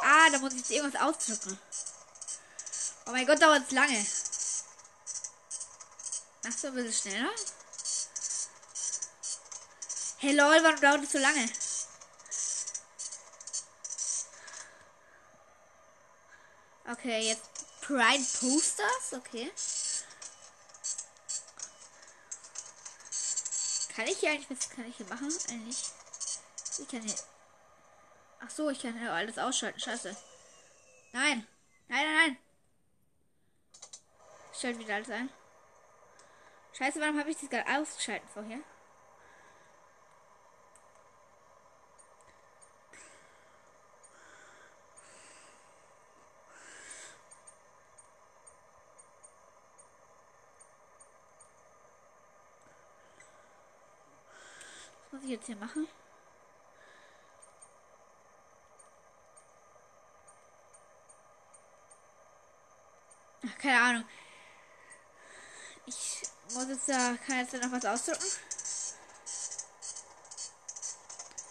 Ah, 0.00 0.30
da 0.30 0.38
muss 0.38 0.52
ich 0.54 0.60
jetzt 0.60 0.70
irgendwas 0.70 1.02
ausdrücken. 1.02 1.58
Oh 3.06 3.10
mein 3.10 3.26
Gott, 3.26 3.40
dauert 3.42 3.64
es 3.66 3.70
lange. 3.72 4.06
Machst 6.44 6.64
du 6.64 6.68
ein 6.68 6.74
bisschen 6.74 7.12
schneller? 7.12 7.30
Hey 10.18 10.32
lol, 10.32 10.62
warum 10.62 10.80
dauert 10.80 11.04
es 11.04 11.12
so 11.12 11.18
lange? 11.18 11.46
Okay, 16.86 17.28
jetzt 17.28 17.80
Pride 17.80 18.24
Posters, 18.40 19.14
okay. 19.14 19.50
Kann 23.94 24.06
ich 24.06 24.18
hier 24.18 24.30
eigentlich, 24.30 24.50
was 24.50 24.68
kann 24.68 24.84
ich 24.86 24.96
hier 24.96 25.06
machen? 25.06 25.32
Eigentlich. 25.48 25.84
Ich 26.78 26.88
kann 26.88 27.00
hier. 27.00 27.14
Ach 28.40 28.50
so, 28.50 28.68
ich 28.68 28.82
kann 28.82 28.98
hier 28.98 29.12
alles 29.12 29.38
ausschalten. 29.38 29.78
Scheiße. 29.78 30.14
Nein. 31.12 31.46
Nein, 31.88 32.04
nein, 32.04 32.16
nein. 32.16 32.36
Ich 34.52 34.60
schalte 34.60 34.78
wieder 34.78 34.96
alles 34.96 35.10
ein. 35.10 35.30
Scheiße, 36.76 37.00
warum 37.00 37.18
habe 37.18 37.30
ich 37.30 37.38
das 37.38 37.48
gerade 37.48 37.80
ausgeschaltet 37.80 38.28
vorher? 38.32 38.60
ich 55.24 55.33
jetzt 55.44 55.46
hier 55.46 55.56
machen? 55.56 55.88
Ach, 63.46 63.58
keine 63.58 63.80
Ahnung. 63.80 64.04
Ich 65.86 66.22
muss 66.54 66.68
jetzt 66.68 66.88
da, 66.88 67.16
kann 67.26 67.38
jetzt 67.38 67.52
da 67.52 67.58
noch 67.58 67.72
was 67.72 67.84
ausdrücken. 67.84 68.24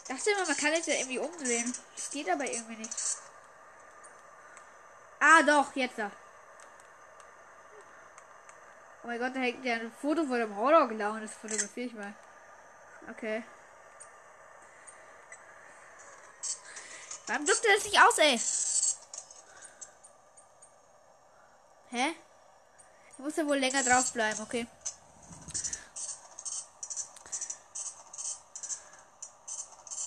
Ich 0.01 0.09
dachte 0.09 0.31
immer, 0.31 0.47
man 0.47 0.57
kann 0.57 0.73
jetzt 0.73 0.87
ja 0.87 0.95
irgendwie 0.95 1.19
umdrehen. 1.19 1.73
Das 1.95 2.09
geht 2.09 2.29
aber 2.29 2.45
irgendwie 2.49 2.77
nicht. 2.77 2.95
Ah, 5.19 5.43
doch, 5.43 5.75
jetzt 5.75 5.97
da. 5.97 6.11
Oh 9.03 9.07
mein 9.07 9.19
Gott, 9.19 9.35
da 9.35 9.39
hängt 9.39 9.63
ja 9.63 9.75
ein 9.75 9.91
Foto 9.91 10.25
von 10.25 10.39
dem 10.39 10.55
Horror 10.55 10.87
gelaufen. 10.87 11.21
Das 11.21 11.33
fotografiere 11.33 11.87
ich 11.87 11.93
mal. 11.93 12.13
Okay. 13.09 13.43
Warum 17.27 17.45
drückt 17.45 17.65
er 17.65 17.75
das 17.75 17.85
nicht 17.85 17.99
aus, 18.01 18.17
ey? 18.17 18.39
Hä? 21.89 22.15
Ich 23.11 23.19
muss 23.19 23.35
ja 23.35 23.45
wohl 23.45 23.57
länger 23.57 23.83
drauf 23.83 24.11
bleiben, 24.11 24.41
okay. 24.41 24.67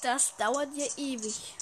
Das 0.02 0.36
dauert 0.36 0.68
ja 0.74 0.86
ewig. 0.96 1.56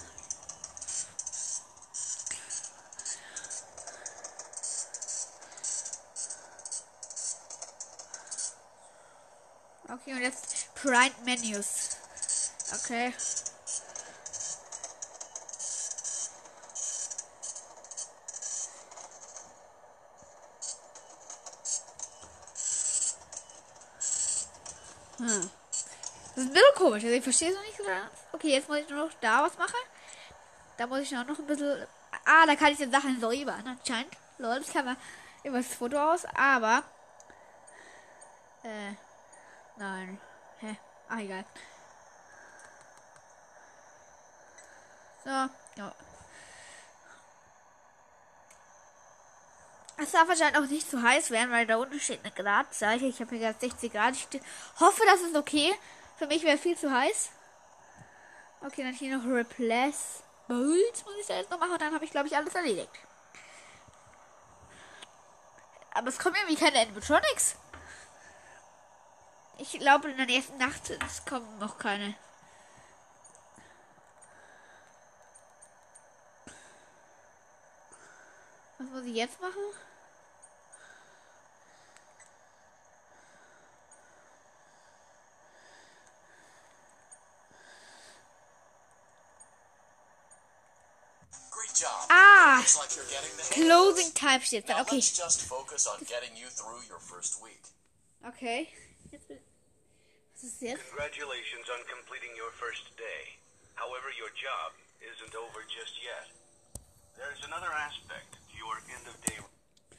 Okay, 9.88 10.12
und 10.12 10.20
jetzt 10.20 10.74
Prime 10.74 11.14
Menus. 11.24 11.90
Okay. 12.72 13.14
Komisch. 26.94 27.04
Also 27.04 27.16
ich 27.16 27.22
verstehe 27.22 27.50
es 27.50 27.56
noch 27.56 27.62
nicht 27.62 27.76
so 27.76 27.84
ganz. 27.84 28.10
Okay, 28.32 28.50
jetzt 28.50 28.68
muss 28.68 28.78
ich 28.78 28.88
nur 28.88 29.06
noch 29.06 29.14
da 29.20 29.42
was 29.42 29.56
machen. 29.58 29.74
Da 30.76 30.86
muss 30.86 31.00
ich 31.00 31.16
auch 31.16 31.26
noch 31.26 31.38
ein 31.38 31.46
bisschen. 31.46 31.86
Ah, 32.24 32.46
da 32.46 32.56
kann 32.56 32.72
ich 32.72 32.78
den 32.78 32.90
Sachen 32.90 33.20
so 33.20 33.28
rüber. 33.28 33.56
Ne? 33.58 33.76
Anscheinend. 33.78 34.12
Lol, 34.38 34.58
das 34.58 34.72
kann 34.72 34.84
man 34.84 34.96
über 35.42 35.58
das 35.58 35.74
Foto 35.74 35.98
aus. 35.98 36.24
Aber. 36.34 36.82
Äh. 38.62 38.94
Nein. 39.76 40.20
Hä? 40.58 40.76
Ah, 41.08 41.18
egal. 41.18 41.44
So. 45.24 45.30
Ja. 45.30 45.94
Es 49.96 50.10
darf 50.10 50.28
anscheinend 50.28 50.58
auch 50.58 50.66
nicht 50.68 50.90
zu 50.90 51.02
heiß 51.02 51.30
werden, 51.30 51.52
weil 51.52 51.66
da 51.66 51.76
unten 51.76 52.00
steht 52.00 52.20
eine 52.24 52.34
Gradzeichen. 52.34 53.08
Ich 53.08 53.20
habe 53.20 53.30
hier 53.36 53.52
gerade 53.52 53.60
60 53.60 53.92
Grad. 53.92 54.14
Ich 54.14 54.28
hoffe, 54.80 55.02
das 55.06 55.20
ist 55.20 55.36
okay. 55.36 55.72
Für 56.16 56.26
mich 56.26 56.42
wäre 56.44 56.58
viel 56.58 56.76
zu 56.76 56.90
heiß. 56.90 57.30
Okay, 58.60 58.82
dann 58.82 58.94
hier 58.94 59.16
noch 59.16 59.26
Replace 59.26 60.22
Bolt. 60.48 61.04
Muss 61.04 61.16
ich 61.20 61.26
da 61.26 61.36
jetzt 61.36 61.50
noch 61.50 61.58
machen. 61.58 61.72
Und 61.72 61.82
dann 61.82 61.94
habe 61.94 62.04
ich, 62.04 62.10
glaube 62.10 62.28
ich, 62.28 62.36
alles 62.36 62.54
erledigt. 62.54 62.90
Aber 65.92 66.08
es 66.08 66.18
kommen 66.18 66.34
irgendwie 66.36 66.62
keine 66.62 66.80
Animatronics. 66.80 67.56
Ich 69.58 69.78
glaube, 69.78 70.10
in 70.10 70.16
der 70.16 70.26
nächsten 70.26 70.58
Nacht 70.58 70.90
es 70.90 71.24
kommen 71.24 71.58
noch 71.58 71.78
keine. 71.78 72.14
Was 78.78 78.88
muss 78.88 79.04
ich 79.04 79.14
jetzt 79.14 79.40
machen? 79.40 79.62
Looks 92.64 92.80
like 92.80 92.96
you're 92.96 93.12
getting 93.12 93.36
the 93.36 93.44
hang 93.44 93.60
of 93.60 93.68
Closing 93.68 94.08
this. 94.08 94.16
Time 94.16 94.40
steht 94.40 94.64
Now. 94.64 94.80
Okay. 94.88 94.96
let's 94.96 95.12
just 95.12 95.44
focus 95.44 95.84
on 95.84 96.00
getting 96.08 96.32
you 96.32 96.48
through 96.48 96.80
your 96.88 96.96
first 96.96 97.36
week. 97.44 97.60
Okay. 98.24 98.72
Jetzt 99.12 99.28
bin- 99.28 99.44
Was? 100.40 100.80
Congratulations 100.88 101.68
on 101.68 101.84
completing 101.84 102.32
your 102.32 102.48
first 102.56 102.88
day. 102.96 103.36
However, 103.76 104.08
your 104.16 104.32
job 104.32 104.72
isn't 105.04 105.36
over 105.36 105.60
just 105.68 106.00
yet. 106.00 106.32
There's 107.20 107.44
another 107.44 107.68
aspect 107.68 108.32
to 108.32 108.56
your 108.56 108.80
end 108.88 109.04
of 109.12 109.16
day 109.28 109.44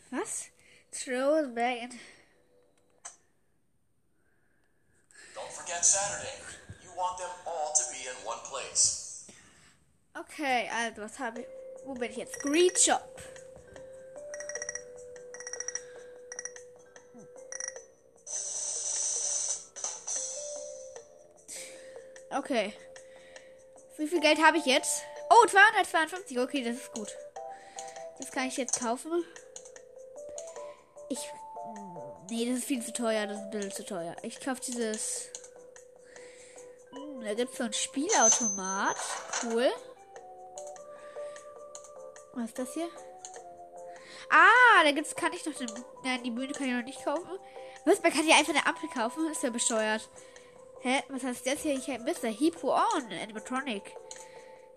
Was? 0.09 0.49
Throw 0.91 1.45
it 1.45 1.53
back 1.53 1.77
and. 1.85 1.93
Don't 5.37 5.53
forget 5.53 5.85
Saturday. 5.85 6.41
You 6.81 6.89
want 6.97 7.19
them 7.21 7.29
all 7.45 7.73
to 7.77 7.83
be 7.93 8.09
in 8.09 8.17
one 8.25 8.41
place. 8.49 9.29
Okay, 10.17 10.67
also 10.73 11.03
was 11.03 11.17
habe 11.17 11.41
ich. 11.41 11.64
Wo 11.85 11.93
bin 11.93 12.09
ich 12.09 12.17
jetzt? 12.17 12.39
Greet 12.39 12.79
Shop. 12.79 13.21
Okay. 22.31 22.73
Wie 23.97 24.07
viel 24.07 24.19
Geld 24.19 24.43
habe 24.43 24.57
ich 24.57 24.65
jetzt? 24.65 25.03
Oh, 25.29 25.47
252. 25.47 26.39
Okay, 26.39 26.63
das 26.63 26.75
ist 26.75 26.93
gut. 26.93 27.15
Das 28.19 28.31
kann 28.31 28.47
ich 28.47 28.57
jetzt 28.57 28.79
kaufen. 28.79 29.23
Ich. 31.09 31.19
Nee, 32.29 32.49
das 32.49 32.59
ist 32.59 32.65
viel 32.65 32.83
zu 32.83 32.93
teuer. 32.93 33.27
Das 33.27 33.37
ist 33.37 33.43
ein 33.43 33.51
bisschen 33.51 33.71
zu 33.71 33.85
teuer. 33.85 34.15
Ich 34.23 34.39
kaufe 34.39 34.61
dieses. 34.61 35.29
Hm, 36.91 37.23
da 37.23 37.33
gibt 37.35 37.51
es 37.51 37.57
so 37.57 37.63
ein 37.63 37.73
Spielautomat. 37.73 38.97
Cool. 39.43 39.71
Was 42.35 42.45
ist 42.45 42.59
das 42.59 42.73
hier? 42.73 42.89
Ah, 44.29 44.83
da 44.83 44.91
gibt's, 44.91 45.15
kann 45.15 45.33
ich 45.33 45.45
noch 45.45 45.53
den, 45.53 45.69
nein, 46.03 46.23
die 46.23 46.31
Bühne 46.31 46.51
kann 46.53 46.67
ich 46.67 46.73
noch 46.73 46.83
nicht 46.83 47.03
kaufen. 47.03 47.39
Was, 47.85 48.01
man 48.01 48.11
kann 48.11 48.23
hier 48.23 48.35
einfach 48.35 48.53
eine 48.53 48.65
Ampel 48.65 48.89
kaufen? 48.89 49.31
Ist 49.31 49.43
ja 49.43 49.49
besteuert. 49.49 50.09
Hä, 50.81 51.03
was 51.09 51.23
heißt 51.23 51.45
das 51.47 51.61
hier? 51.61 51.75
Ich 51.75 51.89
habe 51.89 52.03
Mr. 52.03 52.29
Hippo 52.29 52.73
on, 52.73 53.11
Animatronic. 53.11 53.95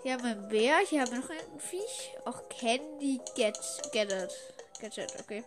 Hier 0.02 0.12
haben 0.12 0.22
wir 0.22 0.30
einen 0.30 0.48
Bär, 0.48 0.78
hier 0.78 1.02
haben 1.02 1.10
wir 1.10 1.18
noch 1.18 1.30
ein 1.30 1.60
Viech. 1.60 2.16
Auch 2.24 2.48
Candy 2.48 3.20
Get, 3.34 3.58
Get 3.92 4.12
It. 4.12 4.32
Gadget, 4.80 5.12
okay. 5.20 5.42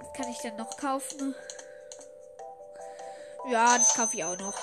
Was 0.00 0.12
kann 0.14 0.30
ich 0.30 0.38
denn 0.38 0.56
noch 0.56 0.76
kaufen? 0.76 1.34
Ja, 3.48 3.78
das 3.78 3.94
kaufe 3.94 4.16
ich 4.16 4.24
auch 4.24 4.36
noch. 4.36 4.54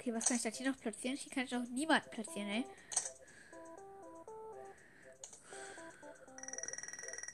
Okay, 0.00 0.14
was 0.14 0.26
kann 0.26 0.36
ich 0.36 0.42
da 0.42 0.48
hier 0.48 0.70
noch 0.70 0.78
platzieren? 0.78 1.16
Hier 1.16 1.32
kann 1.32 1.44
ich 1.44 1.50
noch 1.50 1.64
niemanden 1.64 2.08
platzieren, 2.10 2.48
ey. 2.48 2.64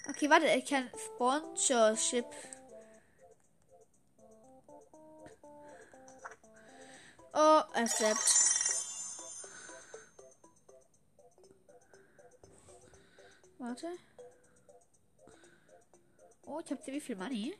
Okay, 0.09 0.31
warte, 0.31 0.47
ich 0.47 0.65
kann 0.65 0.91
Sponsorship. 0.97 2.25
Oh, 7.35 7.63
accept. 7.75 8.19
Warte. 13.59 13.89
Oh, 16.47 16.61
ich 16.65 16.71
habe 16.71 16.87
wie 16.87 17.01
viel 17.01 17.17
Money? 17.17 17.59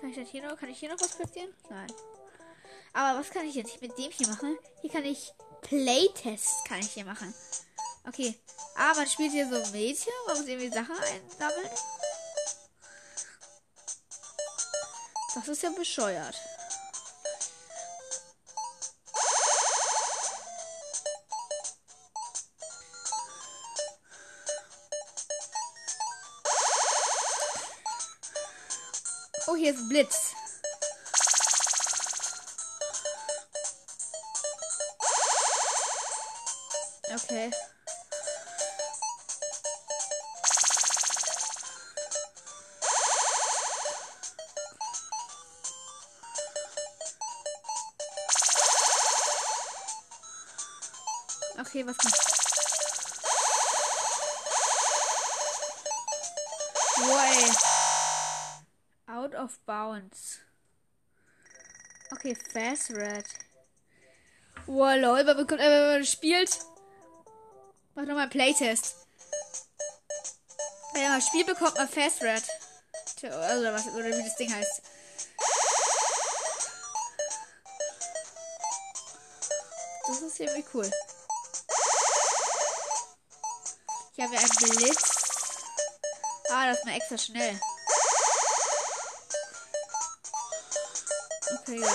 Kann 0.00 0.10
ich 0.10 0.16
das 0.16 0.28
hier 0.28 0.48
noch? 0.48 0.56
Kann 0.56 0.70
ich 0.70 0.78
hier 0.78 0.88
noch 0.88 1.00
was 1.00 1.16
platzieren? 1.16 1.54
Nein. 1.68 1.88
Aber 2.92 3.20
was 3.20 3.30
kann 3.30 3.46
ich 3.46 3.54
jetzt 3.54 3.80
mit 3.80 3.96
dem 3.98 4.10
hier 4.10 4.28
machen? 4.28 4.58
Hier 4.80 4.90
kann 4.90 5.04
ich 5.04 5.32
Playtest 5.62 6.64
kann 6.66 6.80
ich 6.80 6.92
hier 6.92 7.04
machen. 7.04 7.34
Okay. 8.06 8.34
Ah, 8.76 8.94
man 8.94 9.06
spielt 9.06 9.32
hier 9.32 9.48
so 9.48 9.72
Mädchen. 9.72 10.12
Man 10.26 10.38
muss 10.38 10.46
irgendwie 10.46 10.70
Sachen 10.70 10.96
einsammeln. 10.96 11.70
Das 15.34 15.48
ist 15.48 15.62
ja 15.62 15.70
bescheuert. 15.70 16.34
Oh, 29.46 29.56
hier 29.56 29.74
ist 29.74 29.88
Blitz. 29.88 30.34
Okay, 51.80 51.86
was 51.86 51.96
kommt? 51.96 52.14
Boy. 56.96 57.50
Out 59.08 59.34
of 59.34 59.58
bounds. 59.64 60.40
Okay, 62.12 62.34
Fast 62.52 62.90
Red. 62.90 63.24
Wow, 64.66 64.96
lol, 65.00 65.24
man 65.24 65.36
bekommt, 65.36 65.60
äh, 65.60 65.70
wenn 65.70 65.92
man 65.94 66.04
spielt. 66.04 66.58
Mach 67.94 68.04
nochmal 68.04 68.24
einen 68.24 68.30
Playtest. 68.30 68.96
Wenn 70.92 71.08
man 71.08 71.22
spielt, 71.22 71.46
bekommt 71.46 71.76
man 71.76 71.88
Fast 71.88 72.22
Red. 72.22 72.42
Oder, 73.22 73.72
was, 73.72 73.86
oder 73.86 74.04
wie 74.04 74.22
das 74.22 74.36
Ding 74.36 74.52
heißt. 74.52 74.82
Das 80.08 80.20
ist 80.22 80.40
irgendwie 80.40 80.64
cool. 80.74 80.90
Haben 84.20 84.32
wir 84.32 84.38
einen 84.38 84.76
Blitz. 84.76 85.02
Ah, 86.50 86.66
das 86.66 86.78
ist 86.78 86.84
mal 86.84 86.94
extra 86.94 87.16
schnell. 87.16 87.58
Okay, 91.54 91.80
ja. 91.80 91.88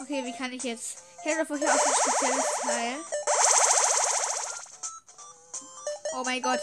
Okay, 0.00 0.24
wie 0.24 0.36
kann 0.38 0.52
ich 0.54 0.62
jetzt. 0.62 0.96
Ich 1.18 1.30
hätte 1.30 1.44
vorher 1.44 1.74
auch 1.74 1.86
ein 1.86 1.94
spezielles 1.94 2.44
Teil. 2.62 2.96
Oh 6.14 6.22
mein 6.24 6.40
Gott. 6.40 6.60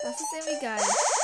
Das 0.00 0.20
ist 0.20 0.32
irgendwie 0.34 0.60
geil. 0.60 1.19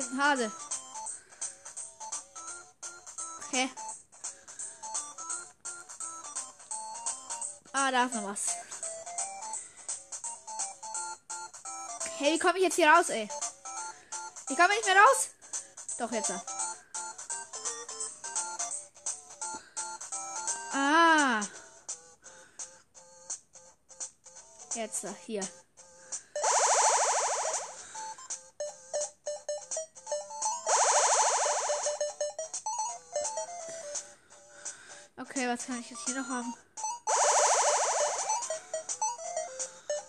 Hier 0.00 0.06
ist 0.08 0.14
ein 0.14 0.22
Hase. 0.22 0.52
Okay. 3.46 3.70
Ah, 7.74 7.90
da 7.90 8.06
ist 8.06 8.14
noch 8.14 8.24
was. 8.24 8.46
Hey, 12.16 12.32
wie 12.32 12.38
komme 12.38 12.56
ich 12.56 12.64
jetzt 12.64 12.76
hier 12.76 12.88
raus, 12.88 13.10
ey? 13.10 13.28
Ich 14.48 14.56
komme 14.56 14.68
nicht 14.70 14.86
mehr 14.86 14.96
raus. 14.96 15.28
Doch, 15.98 16.12
jetzt. 16.12 16.32
Ah. 20.72 21.42
Jetzt, 24.74 25.04
hier. 25.26 25.46
Was 35.60 35.66
kann 35.66 35.80
ich 35.80 35.90
jetzt 35.90 36.04
hier 36.06 36.14
noch 36.14 36.28
haben? 36.28 36.54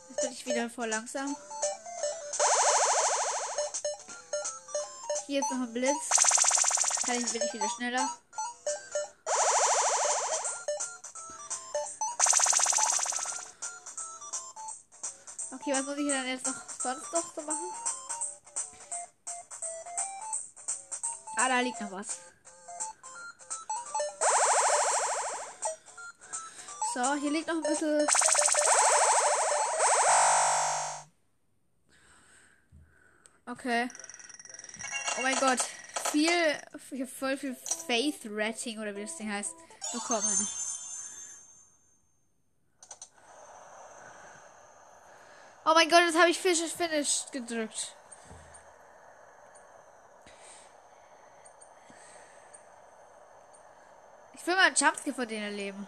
Jetzt 0.10 0.22
bin 0.22 0.32
ich 0.32 0.46
wieder 0.46 0.70
voll 0.70 0.88
langsam. 0.88 1.36
Hier 5.28 5.42
ist 5.42 5.52
noch 5.52 5.62
ein 5.62 5.74
Blitz. 5.74 7.02
Kann 7.06 7.24
bin 7.24 7.42
ich 7.42 7.54
wieder 7.54 7.70
schneller. 7.70 8.10
Okay, 15.54 15.74
was 15.74 15.84
muss 15.84 15.98
ich 15.98 16.08
dann 16.08 16.28
jetzt 16.28 16.48
noch 16.48 16.56
sonst 16.82 17.14
noch 17.14 17.36
so 17.36 17.42
machen? 17.42 17.74
Ah, 21.36 21.50
da 21.50 21.60
liegt 21.60 21.82
noch 21.82 21.92
was. 21.92 22.08
So, 26.94 27.14
hier 27.16 27.32
liegt 27.32 27.48
noch 27.48 27.56
ein 27.56 27.64
bisschen. 27.64 28.06
Okay. 33.46 33.90
Oh 35.18 35.22
mein 35.22 35.36
Gott. 35.40 35.60
Viel, 36.12 36.30
ich 36.92 37.00
habe 37.00 37.08
voll 37.08 37.38
viel 37.38 37.56
Faith 37.88 38.20
Rating 38.26 38.80
oder 38.80 38.94
wie 38.94 39.04
das 39.04 39.16
Ding 39.16 39.32
heißt, 39.32 39.54
bekommen. 39.94 40.48
Oh 45.64 45.74
mein 45.74 45.90
Gott, 45.90 46.02
jetzt 46.02 46.20
habe 46.20 46.30
ich 46.30 46.40
Fish 46.40 46.60
Finish 46.74 47.24
gedrückt. 47.32 47.96
Ich 54.34 54.46
will 54.46 54.56
mal 54.56 54.66
einen 54.66 54.76
Jumpscare 54.76 55.14
von 55.14 55.28
denen 55.28 55.44
erleben. 55.44 55.88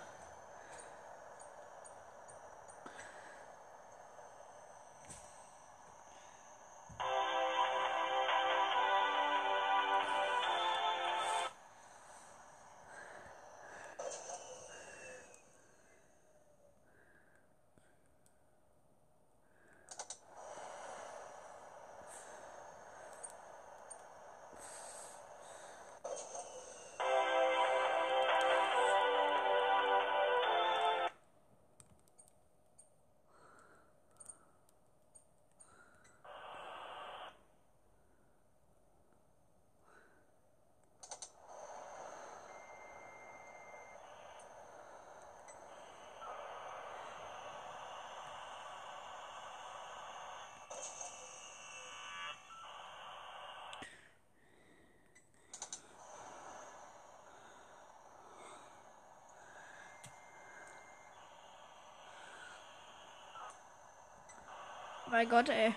Mein 65.14 65.30
Gott, 65.30 65.48
ey. 65.50 65.76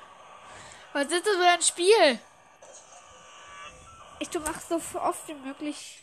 Was 0.94 1.12
ist 1.12 1.26
das 1.26 1.36
für 1.36 1.46
ein 1.46 1.60
Spiel? 1.60 2.18
Ich 4.18 4.30
tu 4.30 4.40
mach 4.40 4.58
so 4.58 4.76
oft 4.98 5.28
wie 5.28 5.34
möglich 5.34 6.00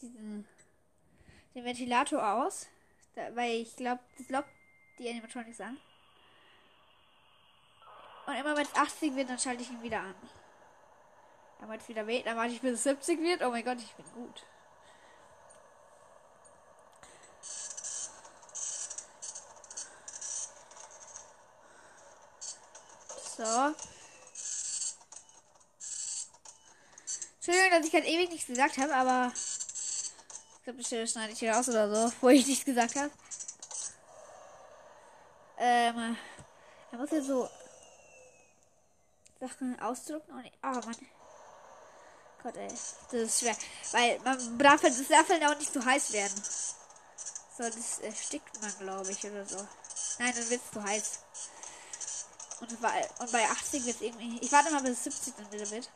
diesen 0.00 0.46
den 1.56 1.64
Ventilator 1.64 2.24
aus. 2.34 2.68
Da, 3.16 3.34
weil 3.34 3.62
ich 3.62 3.74
glaube, 3.74 4.00
das 4.16 4.28
lockt 4.28 4.48
die 5.00 5.10
Animatronics 5.10 5.60
an. 5.60 5.76
Und 8.26 8.36
immer 8.36 8.56
wenn 8.56 8.64
es 8.64 8.76
80 8.76 9.16
wird, 9.16 9.28
dann 9.28 9.40
schalte 9.40 9.62
ich 9.64 9.70
ihn 9.70 9.82
wieder 9.82 9.98
an. 9.98 10.14
Damit 11.58 11.88
wieder 11.88 12.06
weht. 12.06 12.26
Dann 12.26 12.36
warte 12.36 12.52
ich 12.52 12.60
bis 12.60 12.74
es 12.74 12.84
70 12.84 13.22
wird. 13.22 13.42
Oh 13.42 13.50
mein 13.50 13.64
Gott, 13.64 13.78
ich 13.78 13.92
bin 13.94 14.06
gut. 14.12 14.46
So. 23.36 23.74
Entschuldigung, 27.36 27.70
dass 27.70 27.86
ich 27.86 27.92
halt 27.92 28.06
ewig 28.06 28.30
nichts 28.30 28.46
gesagt 28.46 28.78
habe, 28.78 28.94
aber 28.94 29.32
ich 29.34 30.62
glaube, 30.64 30.82
das 30.82 31.10
schneide 31.10 31.32
ich 31.32 31.38
hier 31.38 31.56
aus 31.56 31.68
oder 31.68 31.94
so, 31.94 32.12
wo 32.22 32.28
ich 32.30 32.46
nichts 32.46 32.64
gesagt 32.64 32.96
habe. 32.96 33.10
Ähm, 35.58 36.16
er 36.92 36.98
muss 36.98 37.10
ja 37.10 37.20
so 37.20 37.48
Sachen 39.38 39.78
ausdrucken 39.80 40.32
und 40.32 40.50
oh 40.62 40.86
Mann. 40.86 40.96
Gott, 42.42 42.56
ey, 42.56 42.68
das 42.68 43.12
ist 43.12 43.40
schwer, 43.40 43.56
weil 43.92 44.18
man 44.20 44.58
darf 44.58 44.80
das 44.80 45.08
darf 45.08 45.28
halt 45.28 45.44
auch 45.44 45.58
nicht 45.58 45.72
zu 45.72 45.84
heiß 45.84 46.12
werden. 46.12 46.42
So, 47.56 47.64
das 47.64 47.98
erstickt 48.00 48.60
man, 48.60 48.78
glaube 48.78 49.10
ich, 49.10 49.24
oder 49.24 49.44
so. 49.46 49.56
Nein, 50.18 50.34
dann 50.34 50.50
wird 50.50 50.62
es 50.62 50.70
zu 50.70 50.82
heiß. 50.82 51.25
Und 52.60 52.80
bei, 52.80 53.08
und 53.18 53.32
bei 53.32 53.44
80 53.48 53.84
wird 53.84 53.96
es 53.96 54.02
irgendwie. 54.02 54.38
Ich 54.40 54.50
warte 54.50 54.70
mal 54.70 54.82
bis 54.82 55.04
70 55.04 55.34
dann 55.36 55.52
wieder 55.52 55.70
wird. 55.70 55.88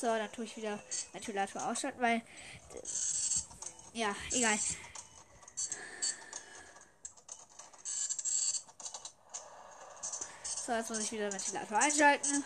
So, 0.00 0.06
dann 0.06 0.30
tue 0.30 0.44
ich 0.44 0.56
wieder 0.56 0.78
Ventilator 1.12 1.66
ausschalten, 1.66 2.00
weil. 2.00 2.16
äh, 2.16 3.98
Ja, 3.98 4.14
egal. 4.30 4.58
So, 10.66 10.72
jetzt 10.72 10.90
muss 10.90 10.98
ich 11.00 11.12
wieder 11.12 11.32
Ventilator 11.32 11.78
einschalten. 11.78 12.44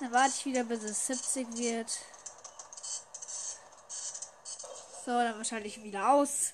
Dann 0.00 0.12
warte 0.12 0.34
ich 0.38 0.44
wieder, 0.44 0.64
bis 0.64 0.82
es 0.82 1.06
70 1.06 1.56
wird. 1.56 1.90
So, 5.04 5.12
dann 5.12 5.44
schalte 5.44 5.66
ich 5.66 5.82
wieder 5.82 6.12
aus. 6.12 6.52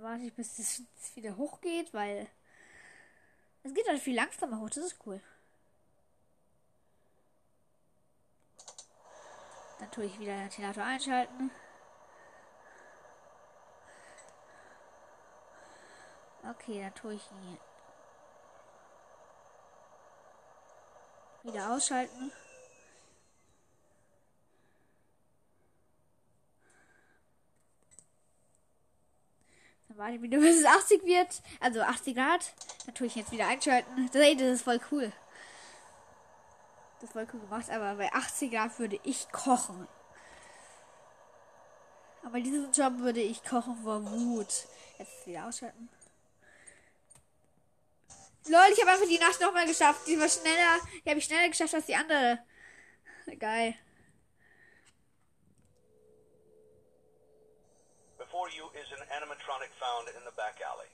Warte 0.00 0.24
ich, 0.24 0.34
bis 0.34 0.58
es 0.58 0.82
wieder 1.16 1.36
hochgeht, 1.36 1.92
weil 1.92 2.28
es 3.62 3.74
geht 3.74 3.88
halt 3.88 4.00
viel 4.00 4.14
langsamer 4.14 4.60
hoch. 4.60 4.70
Das 4.70 4.84
ist 4.84 4.98
cool. 5.06 5.20
Dann 9.80 9.90
tue 9.90 10.04
ich 10.04 10.18
wieder 10.18 10.32
den 10.32 10.42
Ventilator 10.42 10.84
einschalten. 10.84 11.50
Okay, 16.48 16.80
dann 16.80 16.94
tue 16.94 17.14
ich 17.14 17.30
ihn 17.30 17.58
wieder 21.42 21.72
ausschalten. 21.72 22.32
Warte 29.98 30.14
ich 30.14 30.22
wieder, 30.22 30.38
bis 30.38 30.60
es 30.60 30.64
80 30.64 31.04
wird. 31.04 31.42
Also 31.60 31.82
80 31.82 32.14
Grad. 32.14 32.52
Dann 32.86 32.94
tue 32.94 33.06
ich 33.06 33.16
jetzt 33.16 33.32
wieder 33.32 33.46
einschalten. 33.46 34.08
Das, 34.12 34.22
ey, 34.22 34.36
das 34.36 34.46
ist 34.46 34.62
voll 34.62 34.80
cool. 34.90 35.12
Das 37.00 37.10
ist 37.10 37.12
voll 37.12 37.26
cool 37.32 37.40
gemacht, 37.40 37.70
aber 37.70 37.94
bei 37.96 38.12
80 38.12 38.50
Grad 38.50 38.78
würde 38.78 38.98
ich 39.04 39.30
kochen. 39.30 39.86
Aber 42.24 42.40
diesen 42.40 42.72
Job 42.72 42.98
würde 42.98 43.20
ich 43.20 43.44
kochen 43.44 43.76
vor 43.82 44.02
Wut. 44.10 44.66
Jetzt 44.98 45.26
wieder 45.26 45.46
ausschalten. 45.46 45.88
Lol, 48.48 48.60
ich 48.72 48.80
habe 48.80 48.90
einfach 48.92 49.06
die 49.06 49.18
Nacht 49.18 49.40
nochmal 49.40 49.66
geschafft. 49.66 50.06
Die 50.06 50.18
war 50.18 50.28
schneller. 50.28 50.78
Die 51.04 51.10
habe 51.10 51.18
ich 51.18 51.24
schneller 51.24 51.48
geschafft 51.48 51.74
als 51.74 51.86
die 51.86 51.94
andere. 51.94 52.38
Geil. 53.38 53.74
Before 58.48 58.64
you 58.64 58.80
is 58.80 58.88
an 58.96 59.04
animatronic 59.12 59.68
found 59.76 60.08
in 60.16 60.24
the 60.24 60.32
back 60.32 60.56
alley. 60.64 60.88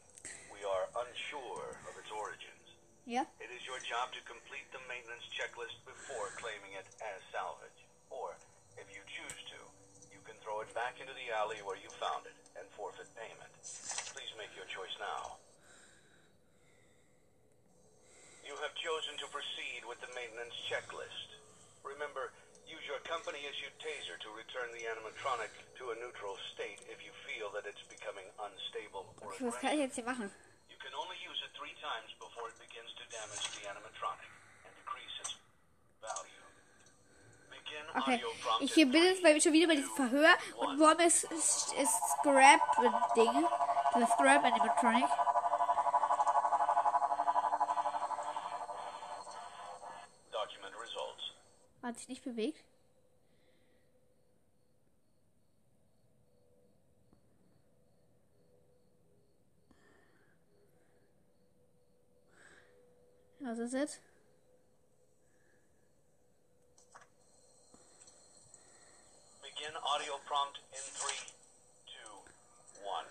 We 0.51 0.67
are 0.67 0.91
unsure 1.07 1.79
of 1.87 1.95
its 1.95 2.11
origins. 2.11 2.67
Ja. 3.07 3.31
It 3.39 3.47
is 3.55 3.63
your 3.63 3.79
job 3.87 4.11
to 4.11 4.21
complete 4.27 4.67
the 4.75 4.83
maintenance 4.91 5.23
checklist 5.31 5.79
before 5.87 6.35
claiming 6.35 6.75
it 6.75 6.83
as 6.99 7.23
salvage. 7.31 7.79
Or, 8.11 8.35
if 8.75 8.91
you 8.91 9.07
choose 9.07 9.39
to, 9.55 9.61
you 10.11 10.19
can 10.27 10.35
throw 10.43 10.67
it 10.67 10.71
back 10.75 10.99
into 10.99 11.15
the 11.15 11.31
alley 11.31 11.63
where 11.63 11.79
you 11.79 11.87
found 12.03 12.27
it 12.27 12.35
and 12.59 12.67
forfeit 12.75 13.07
payment. 13.15 13.55
Please 14.11 14.35
make 14.35 14.51
your 14.59 14.67
choice 14.67 14.99
now. 14.99 15.39
You 18.43 18.59
have 18.67 18.75
chosen 18.75 19.15
to 19.23 19.31
proceed 19.31 19.87
with 19.87 20.03
the 20.03 20.11
maintenance 20.19 20.59
checklist. 20.67 21.39
Remember, 21.87 22.35
use 22.69 22.85
your 22.89 23.01
company-issued 23.05 23.75
taser 23.83 24.17
to 24.25 24.29
return 24.37 24.69
the 24.77 24.85
animatronic 24.89 25.51
to 25.79 25.91
a 25.93 25.97
neutral 26.01 26.37
state 26.55 26.81
if 26.89 26.99
you 27.05 27.13
feel 27.29 27.49
that 27.55 27.65
it's 27.69 27.83
becoming 27.89 28.27
unstable 28.41 29.05
or 29.21 29.33
Okay, 29.35 29.45
was 29.45 29.57
kann 29.61 29.73
ich 29.77 29.81
aggressive. 29.81 29.85
jetzt 29.85 29.95
hier 29.97 30.05
machen? 30.09 30.29
You 30.71 30.79
can 30.81 30.95
only 30.97 31.17
use 31.25 31.39
it 31.45 31.53
three 31.57 31.75
times 31.81 32.11
before 32.21 32.49
it 32.49 32.57
begins 32.61 32.91
to 32.99 33.05
damage 33.13 33.45
the 33.57 33.65
animatronic 33.69 34.29
and 34.65 34.73
decrease 34.81 35.15
its 35.23 35.35
value. 36.01 36.33
Okay, 37.97 38.21
ich 38.61 38.77
in 38.77 38.91
bin 38.93 39.03
jetzt 39.05 39.23
bei, 39.23 39.31
three, 39.33 39.41
schon 39.41 39.53
wieder 39.53 39.67
bei 39.69 39.77
diesem 39.77 39.95
Verhör 39.95 40.35
und 40.59 40.67
one. 40.69 40.79
wo 40.79 40.89
haben 40.89 40.99
wir 40.99 41.07
das 41.07 41.23
das 41.31 41.71
Scrap-Ding? 42.21 43.47
Das 43.95 44.11
Scrap-Animatronic. 44.11 45.05
Hat 51.85 51.99
sich 51.99 52.09
nicht 52.09 52.25
bewegt. 52.25 52.65
Was 63.41 63.59
ist 63.59 63.75
jetzt? 63.75 64.01
Begin 69.43 69.77
audio 69.77 70.19
prompt 70.27 70.63
in 70.73 70.79
three, 70.95 71.33
two, 71.85 72.25
one. 72.83 73.07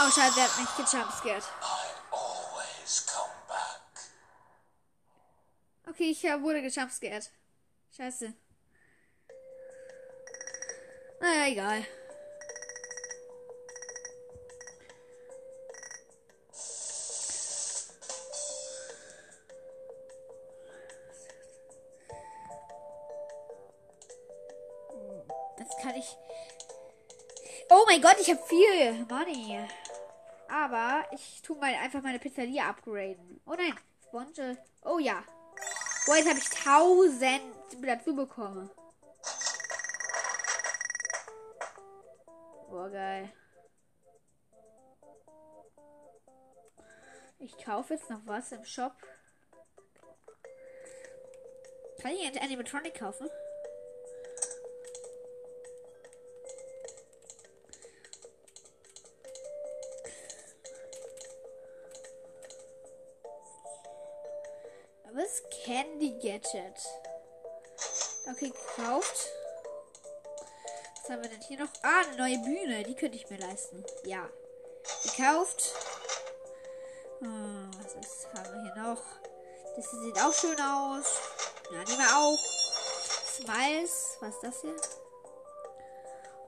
Oh, 0.00 0.10
scheiße, 0.10 0.34
der 0.36 0.44
hat 0.44 0.56
mich 0.58 0.74
gejumpscared. 0.76 1.44
I 1.60 1.90
always 2.10 3.06
come 3.06 3.34
back. 3.46 3.82
Okay, 5.98 6.12
ich 6.12 6.24
äh, 6.24 6.40
wurde 6.40 6.62
gejumpscared. 6.62 7.28
Scheiße. 7.96 8.32
Naja, 11.20 11.48
egal. 11.48 11.84
Das 25.56 25.76
kann 25.82 25.96
ich. 25.96 26.16
Oh 27.70 27.84
mein 27.88 28.00
Gott, 28.00 28.18
ich 28.20 28.30
habe 28.30 28.40
viel 28.46 29.04
Money. 29.06 29.66
Aber 30.48 31.08
ich 31.10 31.42
tue 31.42 31.56
mal 31.56 31.74
einfach 31.74 32.02
meine 32.02 32.20
Pizzeria 32.20 32.68
upgraden. 32.68 33.40
Oh 33.46 33.54
nein, 33.54 33.76
Sponge. 34.06 34.58
Oh 34.84 35.00
ja. 35.00 35.24
Boah, 36.08 36.16
jetzt 36.16 36.28
habe 36.30 36.38
ich 36.38 36.50
1000 36.66 37.42
dazu 37.86 38.16
bekommen. 38.16 38.70
Boah, 42.70 42.88
geil. 42.88 43.30
Ich 47.38 47.62
kaufe 47.62 47.92
jetzt 47.92 48.08
noch 48.08 48.22
was 48.24 48.52
im 48.52 48.64
Shop. 48.64 48.94
Kann 52.00 52.12
ich 52.12 52.26
einen 52.26 52.38
Animatronic 52.38 52.94
kaufen? 52.94 53.28
Gadget? 66.28 66.86
Okay, 68.30 68.50
gekauft. 68.50 69.30
Was 71.00 71.10
haben 71.10 71.22
wir 71.22 71.30
denn 71.30 71.40
hier 71.40 71.58
noch? 71.58 71.70
Ah, 71.82 72.02
eine 72.06 72.16
neue 72.18 72.38
Bühne. 72.40 72.82
Die 72.82 72.94
könnte 72.94 73.16
ich 73.16 73.30
mir 73.30 73.38
leisten. 73.38 73.82
Ja. 74.04 74.28
Gekauft. 75.04 75.72
Ah, 77.22 77.70
was 77.82 77.94
ist, 77.94 78.26
haben 78.34 78.52
wir 78.52 78.62
hier 78.62 78.82
noch? 78.82 79.02
Das 79.74 79.90
sieht 79.90 80.20
auch 80.20 80.34
schön 80.34 80.60
aus. 80.60 81.18
Ja, 81.72 81.78
nehmen 81.84 81.98
wir 81.98 82.16
auch. 82.18 82.38
Smiles. 83.32 84.18
Was 84.20 84.34
ist 84.34 84.42
das 84.42 84.60
hier? 84.60 84.76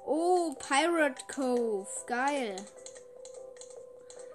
Oh, 0.05 0.55
Pirate 0.59 1.25
Cove. 1.35 1.89
Geil. 2.07 2.57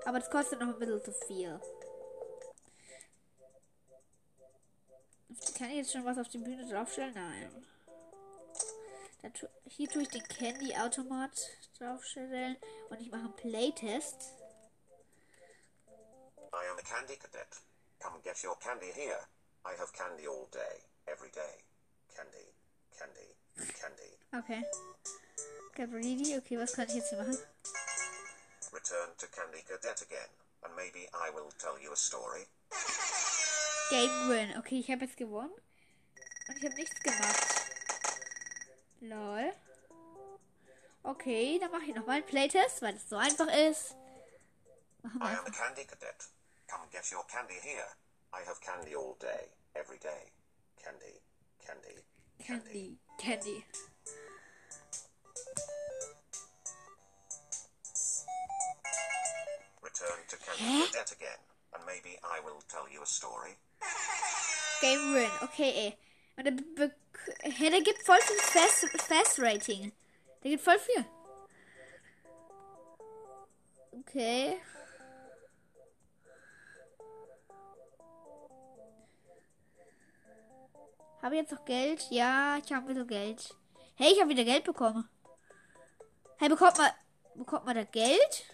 Aber 0.05 0.19
das 0.19 0.31
kostet 0.31 0.59
noch 0.59 0.69
ein 0.69 0.79
bisschen 0.79 1.03
zu 1.03 1.11
viel. 1.11 1.59
Kann 5.57 5.69
ich 5.69 5.77
jetzt 5.77 5.93
schon 5.93 6.03
was 6.03 6.17
auf 6.17 6.27
die 6.27 6.37
Bühne 6.37 6.67
draufstellen? 6.67 7.13
Nein. 7.13 7.65
Tu, 9.33 9.47
hier 9.65 9.89
tue 9.89 10.03
ich 10.03 10.09
den 10.09 10.23
Candy-Automat 10.23 11.31
draufstellen 11.79 12.57
und 12.89 13.01
ich 13.01 13.09
mache 13.09 13.23
einen 13.23 13.35
Playtest. 13.35 14.33
I 16.53 16.67
am 16.71 16.77
a 16.77 16.81
candy 16.81 17.15
cadet. 17.17 17.47
Come 17.99 18.21
get 18.21 18.43
your 18.43 18.55
candy 18.59 18.91
here. 18.93 19.27
I 19.65 19.73
have 19.79 19.91
candy 19.93 20.27
all 20.27 20.47
day, 20.51 20.83
every 21.07 21.31
day. 21.31 21.63
Candy, 22.15 22.53
candy, 22.97 23.35
candy. 23.79 24.11
Okay. 24.31 24.63
Gabrieli, 25.75 26.37
okay, 26.37 26.57
was 26.57 26.73
kann 26.73 26.87
ich 26.87 26.95
jetzt 26.95 27.09
hier 27.09 27.17
machen? 27.17 27.37
Return 28.71 29.09
to 29.17 29.27
Candy 29.27 29.61
Cadet 29.63 30.01
again, 30.01 30.29
and 30.63 30.75
maybe 30.75 31.07
I 31.13 31.29
will 31.33 31.51
tell 31.57 31.79
you 31.81 31.91
a 31.91 31.95
story. 31.95 32.45
Game 33.89 34.29
Win. 34.29 34.57
Okay, 34.57 34.79
ich 34.79 34.89
habe 34.89 35.05
jetzt 35.05 35.17
gewonnen. 35.17 35.53
Und 36.47 36.57
ich 36.57 36.63
habe 36.63 36.75
nichts 36.75 36.99
gemacht. 37.01 37.71
Lol. 39.01 39.53
Okay, 41.03 41.59
dann 41.59 41.71
mache 41.71 41.83
ich 41.83 41.95
nochmal 41.95 42.17
einen 42.17 42.25
Playtest, 42.25 42.81
weil 42.81 42.95
es 42.95 43.07
so 43.07 43.15
einfach 43.15 43.47
ist. 43.47 43.95
Machen 45.03 45.19
wir 45.19 45.27
I 45.27 45.37
am 45.37 45.45
a 45.45 45.51
candy 45.51 45.85
cadet. 45.85 46.29
Come 46.67 46.87
get 46.91 47.11
your 47.11 47.23
candy 47.27 47.59
here. 47.61 47.85
I 48.33 48.43
have 48.47 48.59
candy 48.59 48.95
all 48.95 49.15
day, 49.19 49.51
every 49.75 49.99
day. 49.99 50.31
Candy, 50.81 51.21
candy, 51.59 52.03
Candy. 52.43 52.97
Candy. 53.19 53.65
Return 59.81 60.25
to 60.27 60.37
candy 60.37 60.87
cadet 60.87 61.11
again, 61.11 61.39
and 61.73 61.85
maybe 61.85 62.17
I 62.23 62.39
will 62.43 62.61
tell 62.67 62.89
you 62.91 63.03
a 63.03 63.05
story. 63.05 63.57
Game 64.81 65.13
Win. 65.13 65.31
Okay, 65.41 65.71
ey. 65.75 65.97
Und 66.37 66.45
der, 66.45 66.91
hey, 67.41 67.69
der 67.69 67.81
gibt 67.81 68.05
voll 68.05 68.19
viel 68.21 68.37
Fast, 68.37 69.01
Fast 69.01 69.39
Rating. 69.39 69.91
Der 70.43 70.51
gibt 70.51 70.63
voll 70.63 70.79
viel. 70.79 71.05
Okay. 73.99 74.61
Habe 81.21 81.35
ich 81.35 81.41
jetzt 81.41 81.51
noch 81.53 81.65
Geld? 81.65 82.05
Ja, 82.11 82.57
ich 82.63 82.71
habe 82.71 82.87
wieder 82.89 83.05
Geld. 83.05 83.55
Hey, 83.95 84.11
ich 84.13 84.19
habe 84.19 84.29
wieder 84.29 84.43
Geld 84.43 84.63
bekommen. 84.63 85.09
Hey, 86.37 86.49
bekommt 86.49 86.77
man, 86.77 86.91
bekommt 87.33 87.65
man 87.65 87.75
da 87.75 87.83
Geld? 87.83 88.45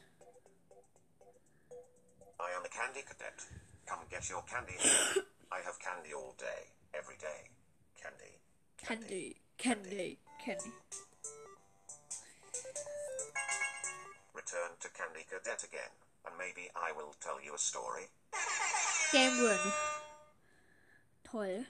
I 2.39 2.55
am 2.55 2.63
a 2.63 2.67
candy 2.69 3.03
cadet. 3.03 3.61
Come 3.91 4.08
get 4.10 4.30
your 4.30 4.41
candy 4.43 4.71
here. 4.80 5.23
I 5.51 5.60
have 5.65 5.77
candy 5.84 6.13
all 6.15 6.34
day, 6.39 6.71
every 6.95 7.17
day. 7.19 7.51
Candy, 8.01 8.39
Candy, 8.80 9.36
Candy, 9.58 10.17
Candy. 10.39 10.71
return 14.34 14.71
to 14.80 14.88
candy 14.95 15.25
cadet 15.30 15.63
again, 15.63 15.91
and 16.25 16.34
maybe 16.39 16.69
I 16.73 16.93
will 16.95 17.13
tell 17.19 17.43
you 17.43 17.54
a 17.54 17.58
story. 17.58 18.08
Game 19.12 19.43
Win. 19.43 19.60
Toll. 21.25 21.65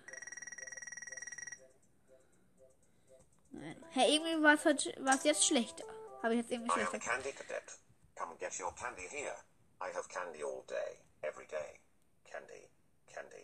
Nein. 3.52 3.76
Hey, 3.90 4.14
irgendwie 4.14 4.44
war 4.44 4.54
es 5.16 5.24
jetzt 5.24 5.48
schlechter. 5.48 5.86
Habe 6.22 6.36
ich 6.36 6.42
jetzt 6.42 6.52
irgendwie 6.52 6.80
I 6.80 6.84
am 6.84 7.00
candy 7.00 7.32
cadet. 7.32 7.80
Come 8.16 8.36
get 8.40 8.60
your 8.60 8.74
candy 8.76 9.08
here. 9.10 9.36
I 9.82 9.90
have 9.96 10.08
candy 10.08 10.44
all 10.44 10.64
day, 10.68 11.02
every 11.24 11.48
day. 11.48 11.82
Candy, 12.32 12.64
candy, 13.14 13.44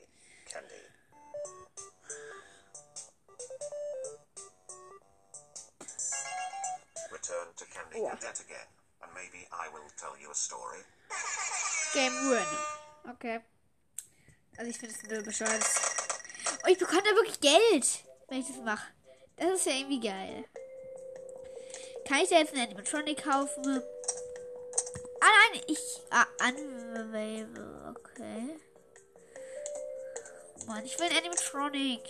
candy. 0.49 0.83
Return 7.11 7.47
to 7.55 7.65
candy 7.65 7.99
Oh. 8.01 8.09
cadet 8.09 8.39
again, 8.41 8.67
and 9.01 9.11
maybe 9.13 9.47
I 9.51 9.69
will 9.69 9.89
tell 9.97 10.15
you 10.19 10.31
a 10.31 10.35
story. 10.35 10.79
Game 11.93 12.29
Win. 12.29 12.47
Okay. 13.11 13.39
Also 14.57 14.69
ich 14.69 14.77
finde 14.77 14.93
es 14.95 15.01
ein 15.03 15.09
bisschen 15.09 15.23
bescheuert. 15.25 15.63
Oh, 16.63 16.67
ich 16.67 16.77
bekomme 16.77 17.03
da 17.03 17.11
wirklich 17.15 17.39
Geld, 17.39 18.03
wenn 18.27 18.39
ich 18.41 18.47
das 18.47 18.57
mache. 18.57 18.91
Das 19.37 19.59
ist 19.59 19.65
ja 19.65 19.73
irgendwie 19.73 19.99
geil. 19.99 20.45
Kann 22.07 22.19
ich 22.19 22.29
da 22.29 22.37
jetzt 22.37 22.53
einen 22.53 22.63
Animatronic 22.63 23.23
kaufen? 23.23 23.81
Ah 25.21 25.29
nein, 25.51 25.61
ich... 25.67 25.79
Ah, 26.09 26.25
Unavailable. 26.47 27.95
Okay. 27.97 28.59
Mann, 30.67 30.85
ich 30.85 30.99
will 30.99 31.07
Animatronic. 31.17 32.01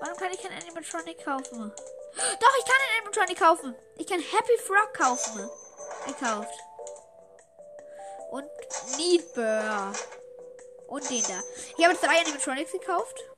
Warum 0.00 0.16
kann 0.16 0.32
ich 0.32 0.40
keinen 0.40 0.62
Animatronic 0.62 1.24
kaufen? 1.24 1.72
Doch, 2.40 2.58
ich 2.58 2.64
kann 2.64 2.76
einen 2.76 2.98
Animatronic 3.00 3.38
kaufen. 3.38 3.74
Ich 3.96 4.06
kann 4.06 4.20
Happy 4.20 4.56
Frog 4.58 4.94
kaufen. 4.94 5.50
Gekauft. 6.06 6.54
Und 8.30 8.46
Needbur. 8.96 9.92
Und 10.86 11.10
den 11.10 11.22
da. 11.22 11.42
Ich 11.76 11.84
habe 11.84 11.96
drei 11.96 12.20
Animatronics 12.20 12.72
gekauft. 12.72 13.29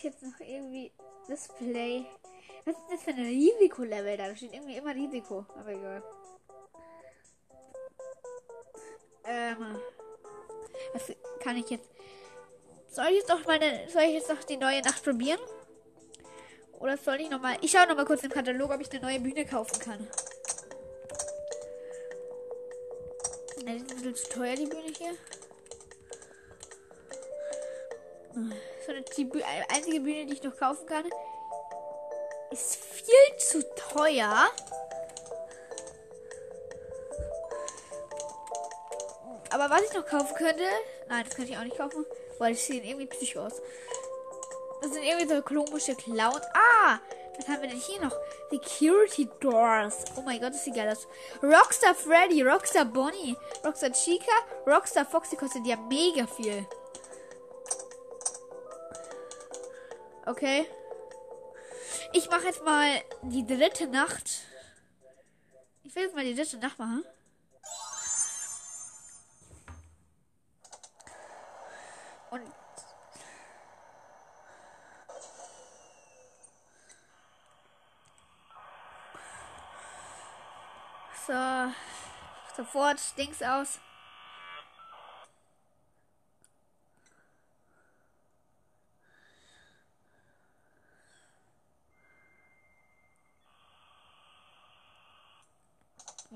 Ich 0.00 0.04
jetzt 0.04 0.22
noch 0.22 0.40
irgendwie 0.40 0.92
Display. 1.28 2.06
Was 2.64 2.74
ist 2.74 2.84
das 2.90 3.02
für 3.02 3.10
ein 3.10 3.20
Risikolevel 3.20 4.16
da? 4.16 4.28
Da 4.28 4.36
steht 4.36 4.52
irgendwie 4.52 4.76
immer 4.76 4.94
Risiko. 4.94 5.44
Aber 5.56 5.70
egal. 5.70 6.02
Ähm. 9.24 9.78
Was 10.94 11.12
kann 11.40 11.56
ich 11.56 11.68
jetzt. 11.70 11.88
Soll 12.88 13.06
ich 13.08 13.18
jetzt 13.18 13.28
noch 13.28 13.44
meine. 13.46 13.88
Soll 13.90 14.02
ich 14.02 14.14
jetzt 14.14 14.30
noch 14.30 14.42
die 14.44 14.56
neue 14.56 14.80
Nacht 14.80 15.04
probieren? 15.04 15.40
Oder 16.78 16.96
soll 16.96 17.20
ich 17.20 17.28
noch 17.28 17.40
mal. 17.40 17.56
Ich 17.60 17.70
schaue 17.70 17.86
noch 17.86 17.96
mal 17.96 18.06
kurz 18.06 18.22
im 18.24 18.30
Katalog, 18.30 18.70
ob 18.70 18.80
ich 18.80 18.90
eine 18.90 19.00
neue 19.00 19.20
Bühne 19.20 19.44
kaufen 19.44 19.78
kann. 19.80 20.08
Die 23.58 23.76
ist 23.76 23.90
ein 23.90 23.96
bisschen 23.96 24.16
zu 24.16 24.28
teuer, 24.30 24.54
die 24.54 24.66
Bühne 24.66 24.92
hier. 24.96 25.16
So 28.86 28.92
die 29.16 29.24
Bü- 29.26 29.40
äh, 29.40 29.74
einzige 29.74 30.00
Bühne, 30.00 30.26
die 30.26 30.34
ich 30.34 30.42
noch 30.42 30.56
kaufen 30.56 30.86
kann, 30.86 31.04
ist 32.50 32.76
viel 32.76 33.38
zu 33.38 33.62
teuer. 33.76 34.46
Aber 39.52 39.68
was 39.68 39.82
ich 39.82 39.92
noch 39.92 40.06
kaufen 40.06 40.34
könnte, 40.36 40.62
nein, 41.08 41.24
das 41.26 41.34
könnte 41.34 41.52
ich 41.52 41.58
auch 41.58 41.64
nicht 41.64 41.76
kaufen, 41.76 42.06
weil 42.38 42.52
die 42.54 42.58
sehen 42.60 42.84
irgendwie 42.84 43.06
psycho 43.06 43.46
aus. 43.46 43.60
Das 44.80 44.92
sind 44.92 45.02
irgendwie 45.02 45.28
so 45.34 45.42
komische 45.42 45.94
Clowns. 45.94 46.40
Ah, 46.54 46.98
was 47.36 47.48
haben 47.48 47.60
wir 47.62 47.68
denn 47.68 47.78
hier 47.78 48.00
noch? 48.00 48.16
Security 48.50 49.28
Doors. 49.40 50.04
Oh 50.16 50.22
mein 50.22 50.40
Gott, 50.40 50.54
das 50.54 50.64
sieht 50.64 50.74
geil 50.74 50.88
aus. 50.88 51.06
Rockstar 51.42 51.94
Freddy, 51.94 52.42
Rockstar 52.42 52.84
Bonnie, 52.84 53.36
Rockstar 53.64 53.92
Chica, 53.92 54.32
Rockstar 54.66 55.04
Foxy 55.04 55.36
kostet 55.36 55.66
ja 55.66 55.76
mega 55.76 56.26
viel. 56.26 56.66
Okay. 60.30 60.64
Ich 62.12 62.30
mache 62.30 62.44
jetzt 62.44 62.62
mal 62.62 63.02
die 63.22 63.44
dritte 63.44 63.88
Nacht. 63.88 64.42
Ich 65.82 65.92
will 65.96 66.04
jetzt 66.04 66.14
mal 66.14 66.24
die 66.24 66.36
dritte 66.36 66.56
Nacht 66.58 66.78
machen. 66.78 67.04
Und 72.30 72.42
so 81.26 81.72
sofort 82.56 83.18
Dings 83.18 83.42
aus. 83.42 83.80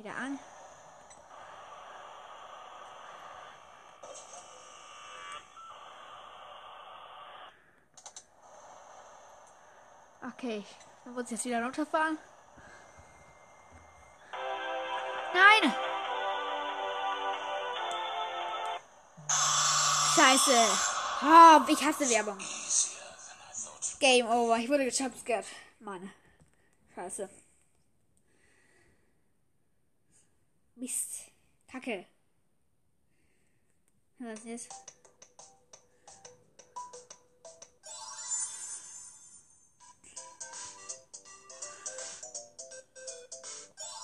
Wieder 0.05 0.17
an. 0.17 0.39
Okay, 10.35 10.63
dann 11.05 11.15
muss 11.15 11.25
ich 11.25 11.31
jetzt 11.31 11.45
wieder 11.47 11.65
runterfahren. 11.65 12.19
Nein! 15.33 15.75
Scheiße! 20.15 20.53
Oh, 21.23 21.61
ich 21.67 21.83
hasse 21.83 22.11
Werbung. 22.11 22.39
Game 24.01 24.27
over. 24.27 24.59
Ich 24.59 24.69
wurde 24.69 24.85
gejumpscared. 24.85 25.47
Mann. 25.81 26.13
Scheiße. 26.95 27.44
Mist. 30.77 31.31
Kacke. 31.69 32.07
Was 34.19 34.45
ist? 34.45 34.69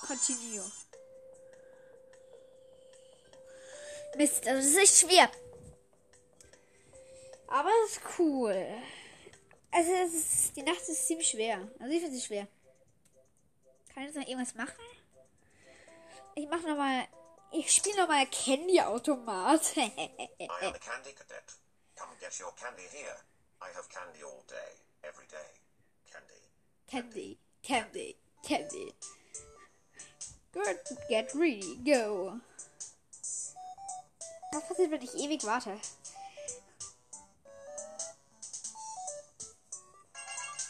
Continue. 0.07 0.63
Mist, 4.17 4.47
also 4.47 4.75
das 4.75 4.83
ist 4.83 4.99
schwer. 4.99 5.31
Aber 7.47 7.69
es 7.85 7.93
ist 7.93 8.01
cool. 8.19 8.65
Also 9.71 9.91
ist, 9.93 10.55
die 10.55 10.63
Nacht 10.63 10.81
ist 10.81 11.07
ziemlich 11.07 11.29
schwer. 11.29 11.69
Also 11.79 11.93
ich 11.93 12.01
finde 12.01 12.15
sie 12.15 12.21
schwer. 12.21 12.47
Kann 13.93 14.03
ich 14.03 14.09
jetzt 14.09 14.15
noch 14.15 14.27
irgendwas 14.27 14.55
machen? 14.55 14.83
Ich 16.35 16.47
mache 16.47 16.67
nochmal. 16.67 17.07
Ich 17.51 17.71
spiele 17.71 17.97
nochmal 17.97 18.25
Candy-Automat. 18.27 19.77
I 19.77 19.91
am 20.61 20.73
a 20.73 20.79
candy 20.79 21.11
cadet. 21.13 21.53
Come 21.97 22.09
get 22.19 22.39
your 22.39 22.53
candy 22.55 22.87
here. 22.91 23.17
I 23.61 23.67
have 23.75 23.89
candy 23.89 24.23
all 24.23 24.43
day, 24.47 24.71
every 25.03 25.27
day. 25.27 25.51
Candy. 26.09 26.41
Candy, 26.87 27.37
Candy, 27.61 28.15
Candy. 28.43 28.93
Good, 30.53 30.79
get 31.09 31.33
ready, 31.35 31.77
go. 31.85 32.39
Was 34.53 34.67
passiert, 34.67 34.91
wenn 34.91 35.01
ich 35.01 35.13
ewig 35.15 35.43
warte? 35.45 35.77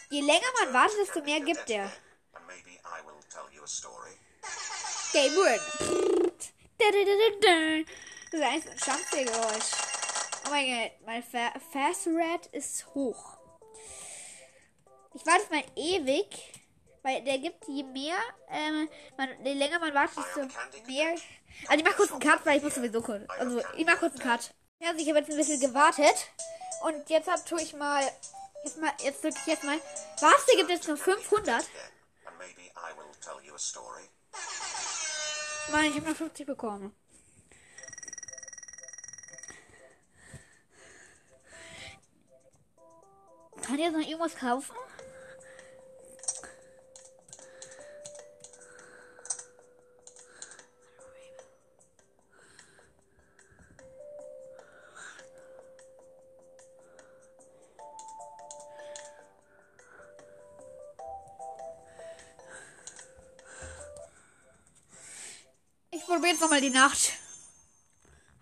Je 0.09 0.21
länger 0.21 0.51
man 0.59 0.73
wartet, 0.73 0.97
desto 0.99 1.21
mehr 1.21 1.39
gibt 1.39 1.69
der. 1.69 1.91
And 2.33 2.45
maybe 2.47 2.79
I 2.83 3.01
will 3.05 3.21
tell 3.29 3.49
you 3.53 3.63
a 3.63 3.67
story. 3.67 4.20
Game 5.13 5.33
Win. 5.35 5.59
Das 8.31 8.55
ist 8.55 8.69
ein 8.69 8.77
Stampfgeräusch. 8.77 9.71
Oh 10.45 10.49
mein 10.51 10.67
Gott, 10.67 10.91
mein 11.05 11.21
Fa 11.23 11.51
Fast 11.73 12.07
Red 12.07 12.45
ist 12.53 12.85
hoch. 12.95 13.37
Ich 15.13 15.25
warte 15.25 15.53
mal 15.53 15.63
ewig, 15.75 16.27
weil 17.03 17.21
der 17.23 17.39
gibt 17.39 17.67
je 17.67 17.83
mehr, 17.83 18.15
ähm, 18.49 18.87
man, 19.17 19.29
je 19.43 19.53
länger 19.53 19.79
man 19.79 19.93
wartet, 19.93 20.17
desto 20.17 20.41
mehr. 20.87 21.15
Also 21.67 21.77
ich 21.77 21.83
mach 21.83 21.97
kurz 21.97 22.11
einen 22.11 22.21
Cut, 22.21 22.45
weil 22.45 22.57
ich 22.57 22.63
muss 22.63 22.75
sowieso 22.75 23.01
kurz. 23.01 23.29
Also 23.37 23.61
ich 23.75 23.85
mach 23.85 23.99
kurz 23.99 24.13
einen 24.13 24.23
Cut. 24.23 24.53
Ja, 24.79 24.89
also 24.91 25.01
ich 25.01 25.09
habe 25.09 25.19
jetzt 25.19 25.29
ein 25.29 25.37
bisschen 25.37 25.59
gewartet 25.59 26.27
und 26.83 27.09
jetzt 27.09 27.29
hab, 27.29 27.45
tue 27.45 27.61
ich 27.61 27.73
mal, 27.73 28.01
jetzt 28.63 28.77
mal, 28.77 28.93
jetzt 29.03 29.21
drücke 29.21 29.37
ich 29.41 29.47
jetzt 29.47 29.65
mal. 29.65 29.77
Was? 30.21 30.45
Der 30.45 30.55
gibt 30.55 30.69
jetzt 30.69 30.87
nur 30.87 30.95
500. 30.95 31.65
Mann, 35.71 35.85
ich 35.85 35.95
habe 35.95 36.09
noch 36.09 36.15
50 36.15 36.45
bekommen. 36.45 36.93
Kann 43.61 43.75
ich 43.75 43.81
jetzt 43.81 43.93
noch 43.93 44.01
irgendwas 44.01 44.35
kaufen? 44.35 44.75
Probiere 66.21 66.33
jetzt 66.33 66.41
nochmal 66.41 66.61
die 66.61 66.69
Nacht. 66.69 67.13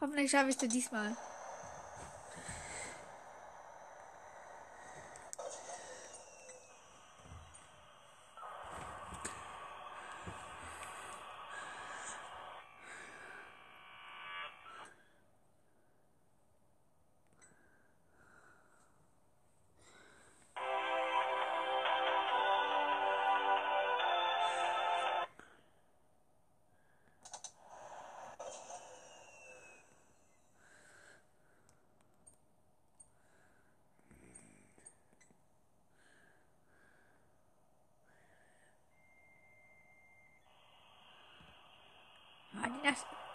Hoffentlich 0.01 0.29
schaffe 0.29 0.49
ich 0.49 0.61
es 0.61 0.67
diesmal. 0.67 1.15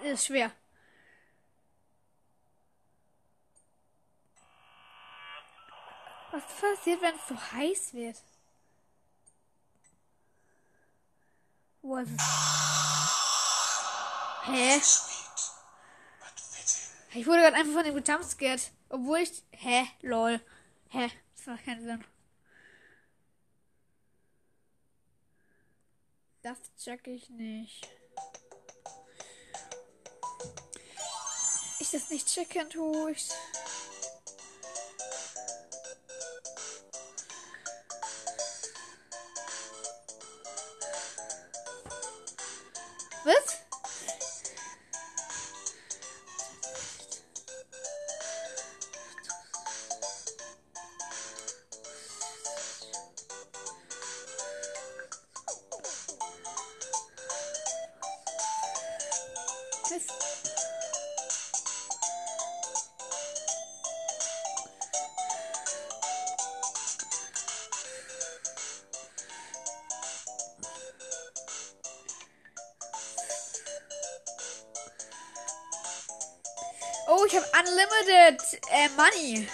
Ist 0.06 0.26
schwer. 0.26 0.52
Was 6.32 6.42
passiert, 6.60 7.00
wenn 7.00 7.14
es 7.14 7.28
so 7.28 7.36
heiß 7.52 7.94
wird? 7.94 8.16
Wo 11.82 11.96
ist 11.98 12.10
es? 12.10 12.22
Hä? 14.46 14.80
Ich 17.16 17.26
wurde 17.26 17.42
gerade 17.42 17.56
einfach 17.56 17.72
von 17.72 17.84
dem 17.84 17.94
gejumpscared. 17.94 18.72
Obwohl 18.88 19.18
ich. 19.18 19.44
Hä? 19.52 19.86
Lol. 20.02 20.40
Hä? 20.88 21.10
Das 21.36 21.46
macht 21.46 21.64
keinen 21.64 21.82
Sinn. 21.82 22.04
Das 26.42 26.58
check 26.76 27.06
ich 27.06 27.30
nicht. 27.30 27.88
Ich 31.84 31.90
das 31.90 32.08
nicht 32.08 32.26
checken, 32.26 32.70
tue. 32.70 33.14
Was? 43.24 43.58
Was? 59.90 60.23
Unlimited 77.64 78.42
äh, 78.70 78.88
money. 78.96 79.48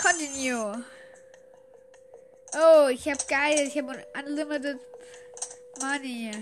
Continue. 0.00 0.84
Oh, 2.54 2.88
ich 2.88 3.06
habe 3.08 3.24
geil. 3.28 3.66
Ich 3.66 3.78
habe 3.78 4.04
unlimited 4.14 4.78
money. 5.80 6.32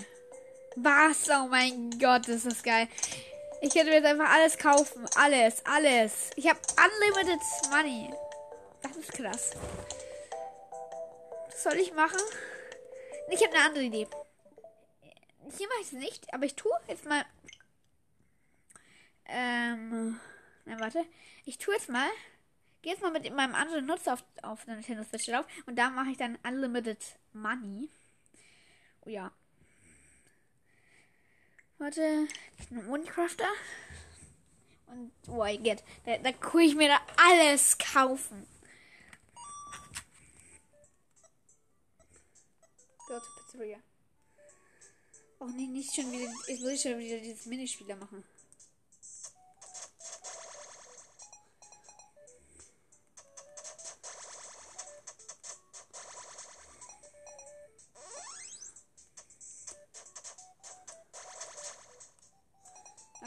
Was? 0.77 1.29
Oh 1.31 1.47
mein 1.49 1.91
Gott, 1.99 2.29
ist 2.29 2.47
das 2.47 2.63
geil. 2.63 2.89
Ich 3.61 3.73
könnte 3.75 3.91
mir 3.91 3.97
jetzt 3.97 4.07
einfach 4.07 4.31
alles 4.31 4.57
kaufen. 4.57 5.07
Alles, 5.17 5.65
alles. 5.67 6.31
Ich 6.37 6.49
habe 6.49 6.59
unlimited 6.77 7.41
money. 7.71 8.11
Das 8.83 8.97
ist 8.97 9.13
krass. 9.13 9.51
Was 11.47 11.63
soll 11.63 11.75
ich 11.75 11.93
machen? 11.93 12.21
Ich 13.31 13.45
habe 13.45 13.55
eine 13.55 13.67
andere 13.67 13.85
Idee. 13.85 14.09
Hier 15.57 15.69
mache 15.69 15.81
ich 15.81 15.87
es 15.89 15.93
nicht, 15.93 16.33
aber 16.33 16.45
ich 16.47 16.55
tue 16.55 16.73
jetzt 16.89 17.05
mal. 17.05 17.25
Ähm. 19.31 20.21
Na, 20.65 20.81
warte. 20.81 21.05
Ich 21.45 21.59
tue 21.59 21.75
jetzt 21.75 21.89
mal. 21.89 22.09
Gehe 22.83 22.93
jetzt 22.93 23.03
mal 23.03 23.11
mit 23.11 23.33
meinem 23.35 23.55
anderen 23.55 23.87
Nutzer 23.87 24.15
auf, 24.15 24.25
auf 24.43 24.65
der 24.65 24.77
Nintendo 24.77 25.05
Switch 25.05 25.27
drauf. 25.27 25.47
Und 25.67 25.77
da 25.77 25.91
mache 25.91 26.11
ich 26.11 26.17
dann 26.17 26.39
Unlimited 26.47 26.99
Money. 27.33 27.91
Oh 29.03 29.11
ja. 29.11 29.33
Warte. 31.79 32.27
Einen 32.71 32.91
Minecrafter. 32.91 33.49
Und 34.87 35.13
oh, 35.29 35.45
I 35.45 35.59
get. 35.59 35.85
Da, 36.05 36.19
da 36.19 36.33
kann 36.33 36.61
ich 36.61 36.75
mir 36.75 36.89
da 36.89 37.01
alles 37.17 37.79
kaufen. 37.79 38.47
Go 43.07 43.19
to 43.19 43.27
Pizzeria. 43.37 43.79
Oh 45.39 45.47
nee, 45.47 45.67
nicht 45.67 45.95
schon 45.95 46.11
wieder. 46.13 46.31
Ich 46.49 46.83
schon 46.83 46.99
wieder 46.99 47.19
dieses 47.19 47.47
Minispieler 47.47 47.97
machen. 47.97 48.25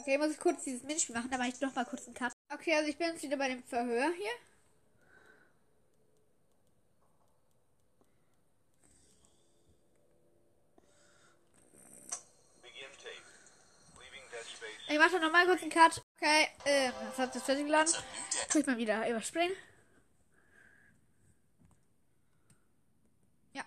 Okay, 0.06 0.18
muss 0.18 0.32
ich 0.32 0.40
kurz 0.40 0.66
dieses 0.66 0.84
Minispiel 0.84 1.16
machen, 1.16 1.32
da 1.32 1.38
mache 1.38 1.48
ich 1.48 1.62
noch 1.62 1.74
mal 1.74 1.86
kurz 1.86 2.06
einen 2.08 2.14
Cut. 2.14 2.34
Okay, 2.50 2.76
also 2.76 2.90
ich 2.90 2.98
bin 2.98 3.08
jetzt 3.08 3.24
wieder 3.24 3.38
bei 3.38 3.48
dem 3.48 3.64
Verhör 3.64 4.12
hier. 4.12 4.32
Ich 14.90 15.00
mache 15.00 15.22
noch 15.22 15.32
mal 15.32 15.46
kurz 15.46 15.62
einen 15.62 15.72
Cut. 15.72 16.02
Okay, 16.18 16.50
ähm, 16.66 16.92
das 17.08 17.18
hat 17.20 17.36
das 17.36 17.44
fertig 17.44 17.64
geladen. 17.64 17.94
Tue 18.50 18.60
ich 18.60 18.68
mal 18.68 18.78
wieder 18.78 19.10
überspringen. 19.10 19.56
Ja. 23.54 23.64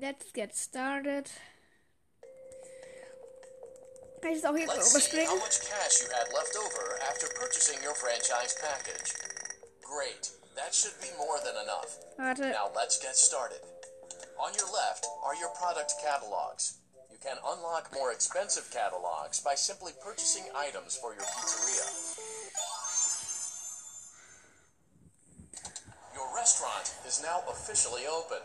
Let's 0.00 0.32
get 0.32 0.56
started. 0.56 1.30
Kann 4.20 4.32
ich 4.32 4.42
das 4.42 4.50
auch 4.50 4.56
hier 4.56 4.66
Let's 4.66 4.92
see 4.92 5.24
how 5.24 5.36
much 5.36 5.60
cash 5.62 6.02
you 6.02 6.08
had 6.10 6.26
left 6.34 6.56
over 6.56 6.98
after 7.08 7.28
purchasing 7.38 7.78
your 7.82 7.94
franchise 7.94 8.56
package. 8.60 9.14
Great. 9.82 10.30
That 10.56 10.74
should 10.74 10.98
be 11.00 11.08
more 11.16 11.38
than 11.44 11.54
enough. 11.62 11.98
Warte. 12.18 12.50
Now 12.50 12.70
let's 12.74 12.98
get 12.98 13.16
started. 13.16 13.62
On 14.38 14.52
your 14.54 14.66
left 14.74 15.06
are 15.24 15.36
your 15.36 15.50
product 15.54 15.94
catalogs. 16.02 16.78
You 17.10 17.18
can 17.22 17.38
unlock 17.46 17.90
more 17.94 18.12
expensive 18.12 18.70
catalogs 18.70 19.40
by 19.40 19.54
simply 19.54 19.92
purchasing 20.02 20.44
items 20.54 20.96
for 20.96 21.14
your 21.14 21.22
pizzeria. 21.22 21.86
Your 26.14 26.34
restaurant 26.34 26.94
is 27.06 27.22
now 27.22 27.42
officially 27.48 28.02
open. 28.10 28.42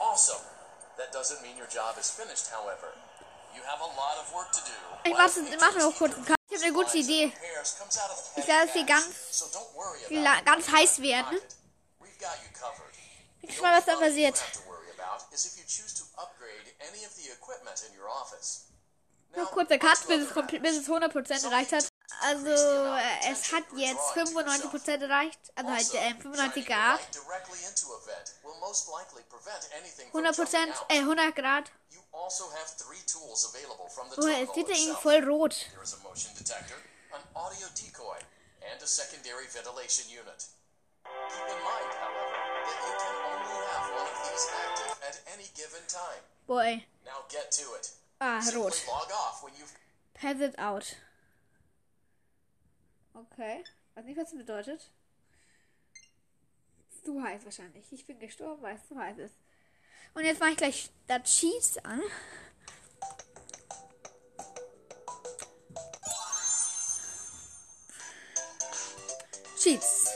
Awesome. 0.00 0.44
That 0.98 1.12
doesn't 1.12 1.42
mean 1.42 1.56
your 1.56 1.66
job 1.66 1.96
is 1.98 2.10
finished, 2.10 2.48
however. 2.52 2.92
Ich 5.04 5.12
mache 5.12 5.40
mach 5.60 5.74
noch 5.76 5.96
kurz 5.96 6.14
einen 6.14 6.24
Cut. 6.24 6.36
Ich 6.48 6.56
habe 6.56 6.64
eine 6.66 6.72
gute 6.74 6.96
Idee. 6.98 7.32
Ich 8.36 8.46
werde 8.46 8.66
es 8.68 8.72
hier 8.72 8.86
ganz- 8.86 9.04
ganz 10.44 10.68
heiß 10.70 11.00
werden. 11.02 11.38
Ich 13.42 13.60
mal, 13.60 13.76
was 13.76 13.84
dann 13.84 13.98
passiert. 13.98 14.42
Noch 19.36 19.50
kurzer 19.50 19.78
Cut, 19.78 20.06
bis 20.06 20.20
es, 20.30 20.60
bis 20.62 20.76
es 20.78 20.88
100% 20.88 21.44
erreicht 21.44 21.72
hat. 21.72 21.88
Also, 22.22 22.48
äh, 22.48 23.32
es 23.32 23.52
hat 23.52 23.64
jetzt 23.74 24.12
95% 24.14 25.02
erreicht. 25.02 25.40
Also 25.56 25.70
halt 25.70 25.94
äh, 25.94 26.14
95 26.22 26.66
Grad. 26.66 27.00
100%, 30.12 30.84
äh, 30.88 30.98
100 31.00 31.34
Grad. 31.36 31.70
Also 32.14 32.44
Oh, 34.16 34.28
es 34.28 34.56
wird 34.56 34.68
irgendwie 34.68 34.94
voll 35.02 35.24
rot. 35.24 35.54
There 35.72 35.82
is 35.82 35.94
a 35.94 35.98
motion 36.02 36.32
detector, 36.36 36.76
an 37.12 37.20
audio 37.34 37.66
decoy, 37.74 38.18
and 38.70 38.80
a 38.82 38.86
secondary 38.86 39.46
ventilation 39.46 40.08
unit. 40.10 40.46
Keep 41.04 41.48
in 41.48 41.60
mind, 41.62 41.90
however, 41.98 42.38
that 42.64 42.78
you 42.86 42.94
can 43.02 43.14
only 43.28 43.58
have 43.66 43.86
one 43.92 44.08
of 44.08 44.18
these 44.30 44.46
active 44.64 44.94
at 45.08 45.16
any 45.34 45.48
given 45.54 45.82
time. 45.88 46.22
Boy. 46.46 46.84
Now 47.04 47.24
get 47.28 47.50
to 47.52 47.74
it. 47.74 47.90
Ah, 48.20 48.40
Simply 48.40 48.62
rot. 48.62 48.84
log 48.88 49.10
off 49.12 49.42
when 49.42 49.52
you've 49.58 49.72
Pass 50.14 50.40
it 50.40 50.54
out. 50.58 50.96
Okay. 53.14 53.64
Weiß 53.94 54.04
nicht, 54.04 54.16
was 54.16 54.30
das 54.30 54.38
bedeutet. 54.38 54.90
Ist 56.90 57.04
zu 57.04 57.20
heiß 57.22 57.44
wahrscheinlich. 57.44 57.92
Ich 57.92 58.06
bin 58.06 58.18
gestorben, 58.18 58.62
weil 58.62 58.76
es 58.76 58.86
zu 58.88 58.96
heiß 58.96 59.18
ist. 59.18 59.34
Und 60.14 60.24
jetzt 60.24 60.40
mache 60.40 60.52
ich 60.52 60.56
gleich 60.56 60.90
das 61.08 61.22
Cheats 61.24 61.78
an. 61.78 62.00
Cheats. 69.60 70.10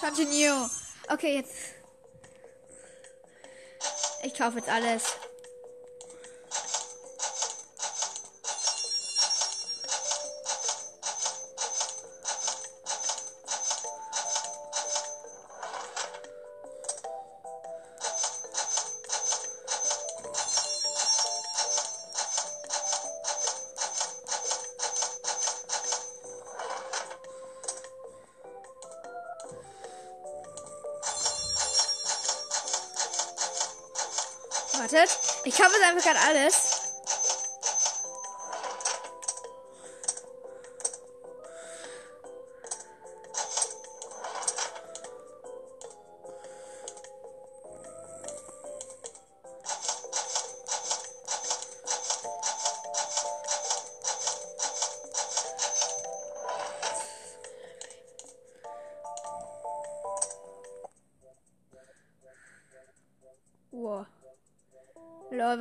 Continue. 0.00 0.70
Okay, 1.08 1.36
jetzt. 1.36 1.54
Ich 4.22 4.34
kaufe 4.34 4.58
jetzt 4.58 4.68
alles. 4.68 5.16
Einfach 36.06 36.20
gerade 36.22 36.38
alles. 36.38 36.65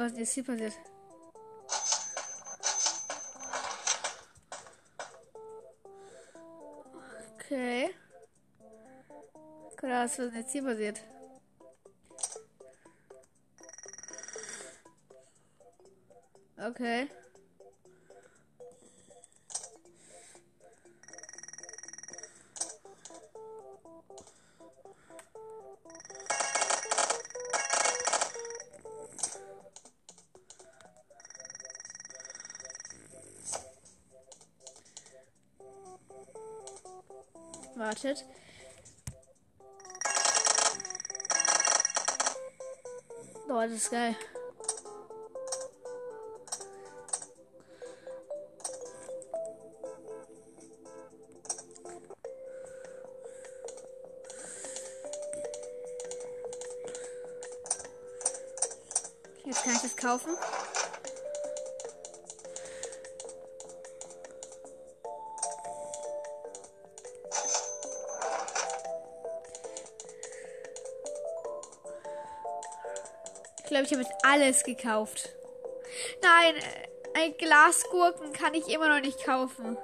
Was 0.06 0.14
ist 0.20 0.34
hier 0.34 0.44
passiert? 0.44 0.74
Okay. 7.34 7.90
Krass, 9.78 10.20
was 10.20 10.28
ist 10.28 10.36
jetzt 10.36 10.52
hier 10.52 10.64
passiert? 10.64 11.02
Okay. 16.58 17.10
Wartet. 37.76 38.24
Boah, 43.48 43.68
das 43.68 43.74
ist 43.74 43.92
geil. 43.92 44.16
Jetzt 59.44 59.64
kann 59.64 59.74
ich 59.74 59.82
das 59.82 59.96
kaufen. 59.98 60.36
Glaube, 73.76 73.88
ich 73.88 73.92
habe 73.94 74.04
jetzt 74.04 74.26
alles 74.26 74.64
gekauft. 74.64 75.30
Nein, 76.22 76.56
äh, 76.56 77.20
ein 77.26 77.38
Glas 77.38 77.84
Gurken 77.90 78.32
kann 78.34 78.54
ich 78.54 78.70
immer 78.70 78.88
noch 78.88 79.02
nicht 79.02 79.24
kaufen. 79.24 79.78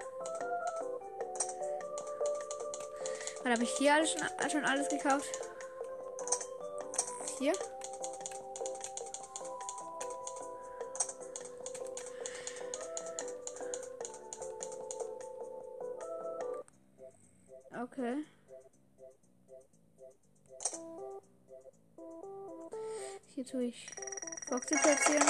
Warte, 3.38 3.52
habe 3.52 3.64
ich 3.64 3.72
hier 3.78 3.94
alles 3.94 4.12
schon, 4.12 4.50
schon 4.50 4.66
alles 4.66 4.88
gekauft? 4.88 5.30
Hier? 7.40 7.54
Tue 23.52 23.66
ich 23.66 23.86
Foxy 24.48 24.76
platzieren. 24.76 25.28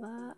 Wa- 0.00 0.34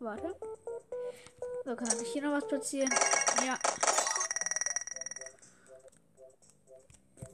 Warte. 0.00 0.34
So, 1.64 1.76
kann 1.76 1.88
ich 2.02 2.08
hier 2.12 2.22
noch 2.22 2.32
was 2.32 2.48
platzieren? 2.48 2.90
Ja. 3.44 3.58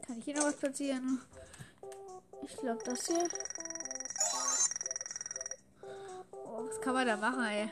Kann 0.07 0.19
ich 0.19 0.25
hier 0.25 0.35
noch 0.37 0.46
was? 0.57 1.21
Ich 2.43 2.57
glaube, 2.57 2.83
das 2.85 3.07
hier. 3.07 3.29
Oh, 6.33 6.67
was 6.67 6.81
kann 6.81 6.95
man 6.95 7.07
da 7.07 7.17
machen, 7.17 7.45
ey? 7.45 7.71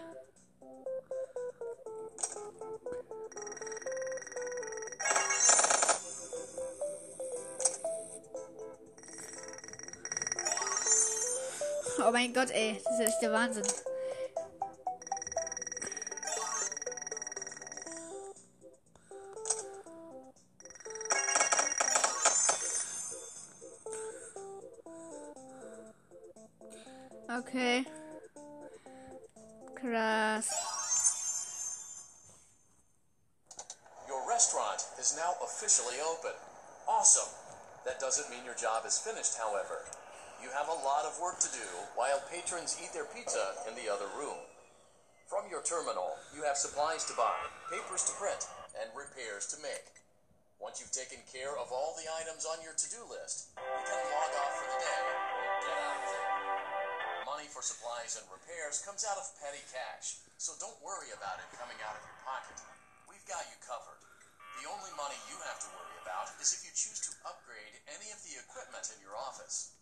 Oh 12.07 12.11
mein 12.13 12.35
Gott, 12.35 12.51
ey. 12.51 12.81
Das 12.85 12.95
ist 12.95 13.07
echt 13.07 13.23
der 13.23 13.33
Wahnsinn. 13.33 13.65
Is 38.95 39.03
finished, 39.03 39.35
however. 39.35 39.83
You 40.39 40.55
have 40.55 40.71
a 40.71 40.83
lot 40.87 41.03
of 41.03 41.19
work 41.19 41.43
to 41.43 41.51
do 41.51 41.67
while 41.99 42.23
patrons 42.31 42.79
eat 42.79 42.95
their 42.95 43.11
pizza 43.11 43.59
in 43.67 43.75
the 43.75 43.91
other 43.91 44.07
room. 44.15 44.39
From 45.27 45.51
your 45.51 45.67
terminal, 45.67 46.15
you 46.31 46.47
have 46.47 46.55
supplies 46.55 47.03
to 47.11 47.19
buy, 47.19 47.35
papers 47.67 48.07
to 48.07 48.15
print, 48.23 48.47
and 48.79 48.87
repairs 48.95 49.51
to 49.51 49.59
make. 49.67 49.99
Once 50.63 50.79
you've 50.79 50.95
taken 50.95 51.19
care 51.27 51.59
of 51.59 51.75
all 51.75 51.99
the 51.99 52.07
items 52.23 52.47
on 52.47 52.63
your 52.63 52.77
to-do 52.79 53.03
list, 53.11 53.51
you 53.59 53.83
can 53.83 53.99
log 54.15 54.33
off 54.47 54.55
for 54.63 54.67
the 54.71 54.79
day 54.79 55.03
or 55.03 55.19
get 55.67 55.75
out 55.75 55.99
of 55.99 56.05
there. 56.07 56.31
Money 57.27 57.51
for 57.51 57.67
supplies 57.67 58.15
and 58.15 58.31
repairs 58.31 58.79
comes 58.87 59.03
out 59.03 59.19
of 59.19 59.27
petty 59.43 59.65
cash, 59.75 60.23
so 60.39 60.55
don't 60.63 60.79
worry 60.87 61.11
about 61.11 61.43
it 61.43 61.51
coming 61.59 61.83
out 61.83 61.99
of 61.99 62.03
your 62.07 62.19
pocket. 62.23 62.63
We've 63.11 63.27
got 63.27 63.43
you 63.51 63.59
covered. 63.59 63.99
The 64.63 64.71
only 64.71 64.95
money 64.95 65.19
you 65.27 65.35
have 65.51 65.59
to 65.67 65.69
worry 65.75 65.84
about 66.05 66.29
is 66.37 66.53
if 66.53 66.61
you 66.69 66.73
choose 66.77 67.01
to 67.09 67.17
upgrade 67.25 67.81
any 67.89 68.13
of 68.13 68.21
the 68.29 68.37
equipment 68.37 68.85
in 68.93 69.01
your 69.01 69.17
office. 69.17 69.73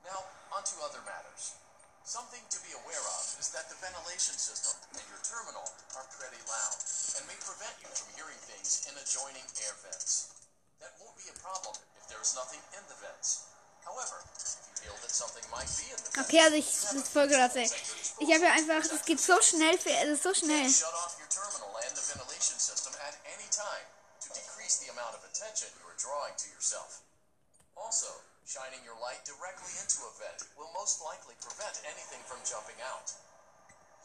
Now, 0.00 0.24
on 0.48 0.64
to 0.64 0.74
other 0.80 1.04
matters. 1.04 1.60
Something 2.08 2.40
to 2.48 2.58
be 2.64 2.72
aware 2.72 3.04
of 3.04 3.24
is 3.36 3.52
that 3.52 3.68
the 3.68 3.76
ventilation 3.84 4.32
system 4.40 4.72
in 4.96 5.04
your 5.12 5.20
terminal 5.20 5.68
are 5.92 6.08
pretty 6.16 6.40
loud 6.48 6.80
and 7.20 7.22
may 7.28 7.36
prevent 7.44 7.76
you 7.84 7.92
from 7.92 8.08
hearing 8.16 8.40
things 8.48 8.88
in 8.88 8.96
adjoining 8.96 9.44
air 9.60 9.76
vents. 9.84 10.32
That 10.80 10.96
won't 10.96 11.20
be 11.20 11.28
a 11.28 11.36
problem 11.36 11.76
if 12.00 12.08
there 12.08 12.22
is 12.24 12.32
nothing 12.32 12.64
in 12.72 12.80
the 12.88 12.96
vents. 13.04 13.52
However, 13.84 14.24
if 14.40 14.56
you 14.56 14.88
feel 14.88 14.96
that 15.04 15.12
something 15.12 15.44
might 15.52 15.68
be 15.76 15.92
in 15.92 16.00
the 16.00 16.08
vents, 16.16 16.24
Okay, 16.24 16.40
also 16.40 16.56
ich, 16.56 16.64
das 16.64 16.96
ist 16.96 17.12
voll 17.12 17.28
a 17.28 17.36
krass, 17.36 17.60
ey. 17.60 17.68
disposal 17.68 18.24
Ich 18.24 18.30
habe 18.32 18.44
ja 18.48 18.52
einfach, 18.56 18.80
das 18.88 19.04
geht 19.04 19.20
so 19.20 19.36
schnell, 19.44 19.76
es 19.76 19.84
ist 19.84 20.24
so 20.24 20.32
schnell. 20.32 20.64
Shut 24.68 24.84
off 24.84 24.84
your 24.84 24.92
terminal 24.92 25.08
and 25.08 25.08
the 25.08 25.08
ventilation 25.08 25.08
system 25.08 25.08
at 25.08 25.08
any 25.08 25.08
time 25.08 25.08
to 25.08 25.08
decrease 25.08 25.08
the 25.08 25.08
amount 25.08 25.16
of 25.16 25.24
attention 25.24 25.68
you 25.80 25.88
are 25.88 25.96
drawing 25.96 26.36
to 26.36 26.48
yourself. 26.52 27.00
Also, 27.72 28.12
shining 28.44 28.84
your 28.84 29.00
light 29.00 29.24
directly 29.24 29.72
into 29.80 30.04
a 30.04 30.12
vent 30.20 30.44
will 30.60 30.68
most 30.76 31.00
likely 31.00 31.32
prevent 31.40 31.80
anything 31.88 32.20
from 32.28 32.44
jumping 32.44 32.76
out. 32.84 33.08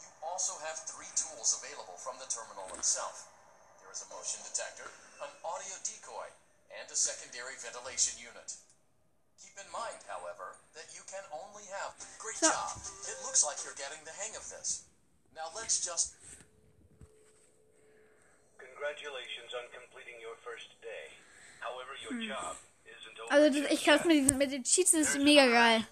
You 0.00 0.08
also 0.24 0.56
have 0.64 0.88
three 0.88 1.12
tools 1.12 1.52
available 1.60 2.00
from 2.00 2.16
the 2.16 2.30
terminal 2.32 2.64
itself. 2.80 3.28
There 3.84 3.92
is 3.92 4.00
a 4.00 4.08
motion 4.08 4.40
detector, 4.40 4.88
an 5.20 5.32
audio 5.44 5.76
decoy, 5.84 6.32
and 6.72 6.88
a 6.88 6.96
secondary 6.96 7.60
ventilation 7.60 8.16
unit. 8.16 8.56
Keep 9.36 9.60
in 9.60 9.68
mind, 9.68 10.00
however, 10.08 10.56
that 10.72 10.96
you 10.96 11.04
can 11.04 11.28
only 11.28 11.68
have. 11.68 11.92
Great 12.16 12.40
job! 12.40 12.80
It 13.04 13.20
looks 13.20 13.44
like 13.44 13.60
you're 13.60 13.76
getting 13.76 14.00
the 14.08 14.16
hang 14.16 14.32
of 14.32 14.48
this. 14.48 14.88
Now 15.36 15.52
let's 15.52 15.84
just 15.84 16.16
Congratulations 18.84 19.48
on 19.56 19.64
completing 19.72 20.20
your 20.20 20.36
first 20.44 20.68
day. 20.84 21.08
However, 21.64 21.96
your 22.04 22.20
hmm. 22.20 22.28
job 22.28 22.52
isn't 22.84 23.16
over. 23.16 23.32
Also 23.32 23.48
das, 23.48 23.72
ich 23.72 23.80
yet. 23.80 24.04
mit, 24.04 24.36
mit 24.36 24.52
den 24.52 24.60
Cheats 24.60 24.92
ist 24.92 25.16
mega 25.24 25.48
geil. 25.48 25.88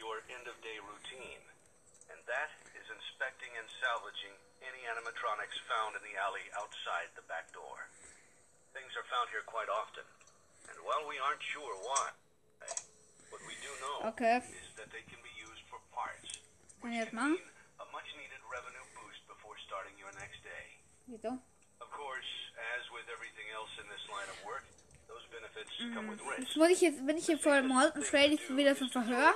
your 0.00 0.24
end-of-day 0.24 0.80
routine, 0.80 1.44
and 2.08 2.16
that 2.24 2.48
is 2.72 2.88
inspecting 2.88 3.52
and 3.60 3.68
salvaging 3.84 4.32
any 4.64 4.88
animatronics 4.88 5.52
found 5.68 5.92
in 5.92 6.00
the 6.00 6.16
alley 6.16 6.48
outside 6.56 7.12
the 7.12 7.20
back 7.28 7.52
door. 7.52 7.92
Things 8.72 8.88
are 8.96 9.04
found 9.12 9.28
here 9.28 9.44
quite 9.44 9.68
often, 9.68 10.08
and 10.72 10.80
while 10.80 11.04
we 11.04 11.20
aren't 11.20 11.44
sure 11.44 11.76
why, 11.84 12.08
what 13.28 13.44
we 13.44 13.52
do 13.60 13.68
know 13.84 14.16
Okay. 14.16 14.40
is 14.40 14.72
that 14.80 14.88
they 14.88 15.04
can 15.12 15.20
be 15.20 15.34
used 15.36 15.60
for 15.68 15.76
parts, 15.92 16.40
which 16.80 16.96
can 17.04 17.36
mean 17.36 17.44
a 17.84 17.86
much-needed 17.92 18.40
revenue 18.48 18.86
boost 18.96 19.28
before 19.28 19.60
starting 19.68 19.92
your 20.00 20.16
next 20.16 20.40
day. 20.40 20.80
Wieso? 21.04 21.36
Of 21.80 21.90
course, 21.90 22.30
as 22.76 22.84
with 22.92 23.08
everything 23.12 23.48
else 23.56 23.72
in 23.80 23.86
this 23.88 24.04
line 24.08 24.28
of 24.28 24.38
work, 24.44 24.64
those 25.08 25.24
benefits 25.32 25.72
come 25.94 26.08
with 26.10 26.20
risk. 26.20 26.40
Jetzt 26.40 26.56
muss 26.56 26.68
ich 26.70 26.80
jetzt, 26.80 27.06
bin 27.06 27.16
ich 27.16 27.26
hier 27.26 27.38
vor 27.38 27.60
Molten 27.62 28.02
Freddy 28.02 28.38
wieder 28.56 28.76
zum 28.76 28.90
Verhör. 28.90 29.34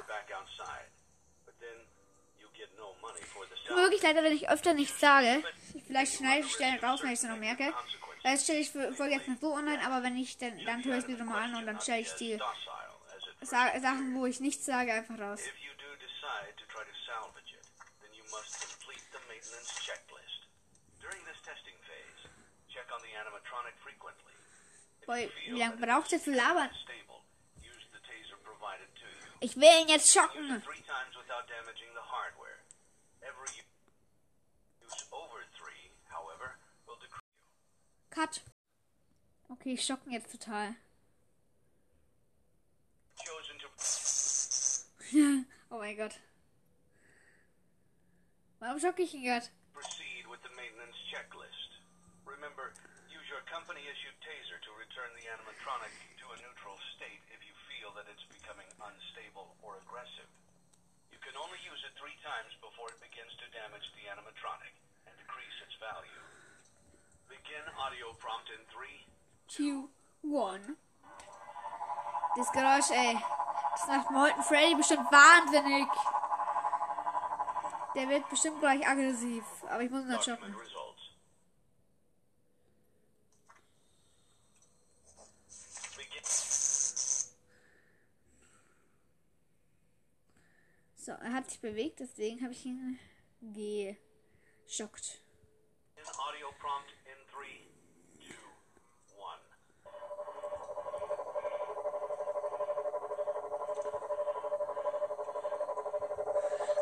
Tut 3.67 3.77
mir 3.77 3.83
wirklich 3.83 4.03
leid, 4.03 4.17
wenn 4.17 4.33
ich 4.33 4.49
öfter 4.49 4.75
nicht 4.75 4.95
sage. 4.99 5.43
Vielleicht 5.87 6.15
schneide 6.17 6.45
ich 6.47 6.53
Stellen 6.53 6.79
raus, 6.85 7.03
wenn 7.03 7.13
ich 7.13 7.19
es 7.19 7.25
noch 7.25 7.37
merke. 7.37 7.73
Weil 8.23 8.33
jetzt 8.33 8.45
stelle 8.45 8.61
ich 8.61 8.71
Folge 8.71 9.15
jetzt 9.15 9.29
noch 9.29 9.41
so 9.41 9.53
online, 9.55 9.85
aber 9.85 10.03
wenn 10.03 10.17
ich 10.17 10.37
dann, 10.39 10.57
dann 10.65 10.83
tue 10.83 10.93
ich 10.93 11.05
es 11.05 11.09
wieder 11.09 11.25
mal 11.25 11.45
an 11.45 11.55
und 11.57 11.67
dann 11.67 11.81
stelle 11.81 12.01
ich 12.01 12.13
die 12.15 12.39
Sa 13.41 13.79
Sachen, 13.79 14.15
wo 14.17 14.25
ich 14.25 14.41
nichts 14.41 14.65
sage, 14.65 14.93
einfach 14.93 15.19
raus. 15.21 15.41
If 15.45 15.53
you 15.61 15.73
do 15.77 15.93
decide 16.01 16.57
to 16.57 16.65
try 16.73 16.81
to 16.81 16.97
salvage 17.05 17.53
it, 17.53 17.65
then 18.01 18.13
you 18.17 18.25
must 18.33 18.57
complete 18.57 19.05
the 19.13 19.21
maintenance 19.29 19.69
checklist. 19.85 20.49
During 21.05 21.21
this 21.29 21.37
testing 21.45 21.77
phase, 21.85 22.25
check 22.73 22.89
on 22.89 23.05
the 23.05 23.13
animatronic 23.13 23.13
frequently. 23.13 23.37
If 23.37 23.44
Boy, 25.07 25.31
wie 25.47 25.59
lange 25.59 25.77
braucht 25.77 26.13
ihr 26.13 26.21
zu 26.21 26.33
labern? 26.33 26.71
Ich 29.41 29.57
will 29.57 29.83
ihn 29.83 29.89
jetzt 29.89 30.13
schocken. 30.13 30.63
Cut. 38.11 38.41
Okay, 39.49 39.75
ich 39.75 39.85
schocken 39.85 40.13
jetzt 40.13 40.33
total. 40.33 40.75
Oh 45.71 45.79
mein 45.79 45.97
Gott. 45.97 46.21
Warum 48.61 48.79
schocke 48.79 49.03
ich 49.03 49.13
ihn 49.15 49.25
gerade? 49.25 49.47
proceed 49.75 50.25
with 50.31 50.41
the 50.47 50.55
maintenance 50.55 50.95
checklist. 51.11 51.71
Remember, 52.25 52.73
your 53.35 53.43
company-issued 53.51 54.15
taser 54.23 54.63
to 54.63 54.71
return 54.79 55.11
the 55.19 55.27
animatronic 55.27 55.91
to 56.23 56.27
a 56.31 56.39
neutral 56.39 56.79
state 56.95 57.19
if 57.35 57.43
you 57.43 57.51
feel 57.67 57.91
that 57.99 58.07
it's 58.07 58.23
becoming 58.31 58.71
unstable 58.79 59.59
or 59.59 59.83
aggressive. 59.83 60.31
You 61.11 61.19
can 61.19 61.35
only 61.35 61.59
use 61.67 61.83
it 61.83 61.99
three 61.99 62.15
times 62.23 62.55
before 62.63 62.95
it 62.95 63.03
begins 63.03 63.35
to 63.43 63.51
damage 63.51 63.91
the 63.99 64.07
animatronic 64.07 64.71
and 65.11 65.19
decrease 65.19 65.59
its 65.67 65.75
value. 65.83 66.23
Begin 67.27 67.67
audio 67.75 68.15
prompt 68.23 68.55
in 68.55 68.63
three, 68.71 69.03
Q1. 69.51 70.79
Das 72.39 72.55
Geräusch, 72.55 72.95
ey. 72.95 73.19
Das 73.19 73.83
macht 73.91 74.15
Molten 74.15 74.47
Freddy 74.47 74.79
bestimmt 74.79 75.11
wahnsinnig. 75.11 75.91
Der 77.99 78.07
wird 78.07 78.31
bestimmt 78.31 78.63
gleich 78.63 78.87
aggressiv. 78.87 79.43
Aber 79.67 79.83
ich 79.83 79.91
muss 79.91 80.07
ihn 80.07 80.15
dann 80.15 80.23
document 80.23 80.74
bewegt, 91.65 92.01
deswegen 92.01 92.43
habe 92.43 92.53
ich 92.53 92.67
ihn 92.67 92.99
geschockt. 94.67 95.23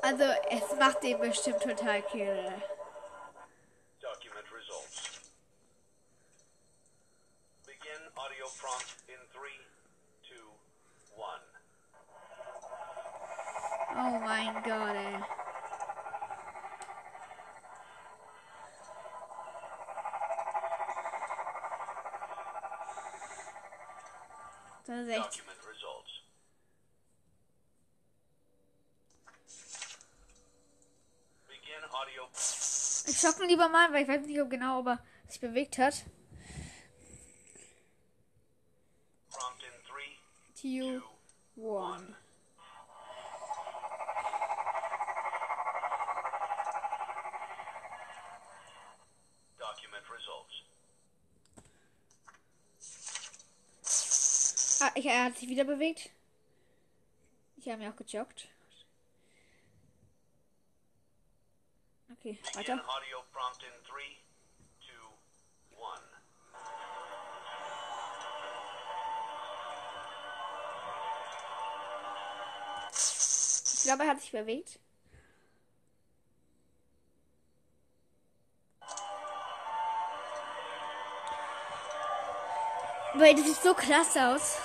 Also, 0.02 0.24
es 0.50 0.76
macht 0.80 1.02
den 1.04 1.20
bestimmt 1.20 1.62
total 1.62 2.02
kirre. 2.02 2.60
Document 4.00 4.52
results. 4.52 5.20
Begin 7.64 8.16
audio 8.16 8.46
prompt 8.60 9.01
Oh 14.14 14.18
mein 14.18 14.52
Gott, 14.62 14.94
ey. 14.94 15.24
Das 24.86 24.98
ist 24.98 25.08
echt. 25.08 25.42
Ich 33.06 33.18
schaffen 33.18 33.48
lieber 33.48 33.70
mal, 33.70 33.90
weil 33.94 34.02
ich 34.02 34.08
weiß 34.08 34.26
nicht 34.26 34.42
ob 34.42 34.50
genau, 34.50 34.80
ob 34.80 34.88
er 34.88 34.98
sich 35.28 35.40
bewegt 35.40 35.78
hat. 35.78 36.04
Prompt 39.30 39.62
in 39.62 39.72
3, 39.88 41.00
2, 41.54 41.94
1. 41.96 42.21
ich, 54.94 55.06
er 55.06 55.24
hat 55.24 55.36
sich 55.36 55.48
wieder 55.48 55.64
bewegt. 55.64 56.10
Ich 57.56 57.68
habe 57.68 57.78
mir 57.78 57.90
auch 57.90 57.96
gejoggt. 57.96 58.48
Okay, 62.18 62.38
weiter. 62.54 62.76
three, 63.84 64.16
two. 64.80 65.16
Ich 73.74 73.82
glaube, 73.84 74.04
er 74.04 74.10
hat 74.10 74.20
sich 74.20 74.30
bewegt. 74.30 74.78
Weil 83.14 83.34
das 83.34 83.44
sieht 83.44 83.56
so 83.56 83.74
klasse 83.74 84.28
aus. 84.28 84.58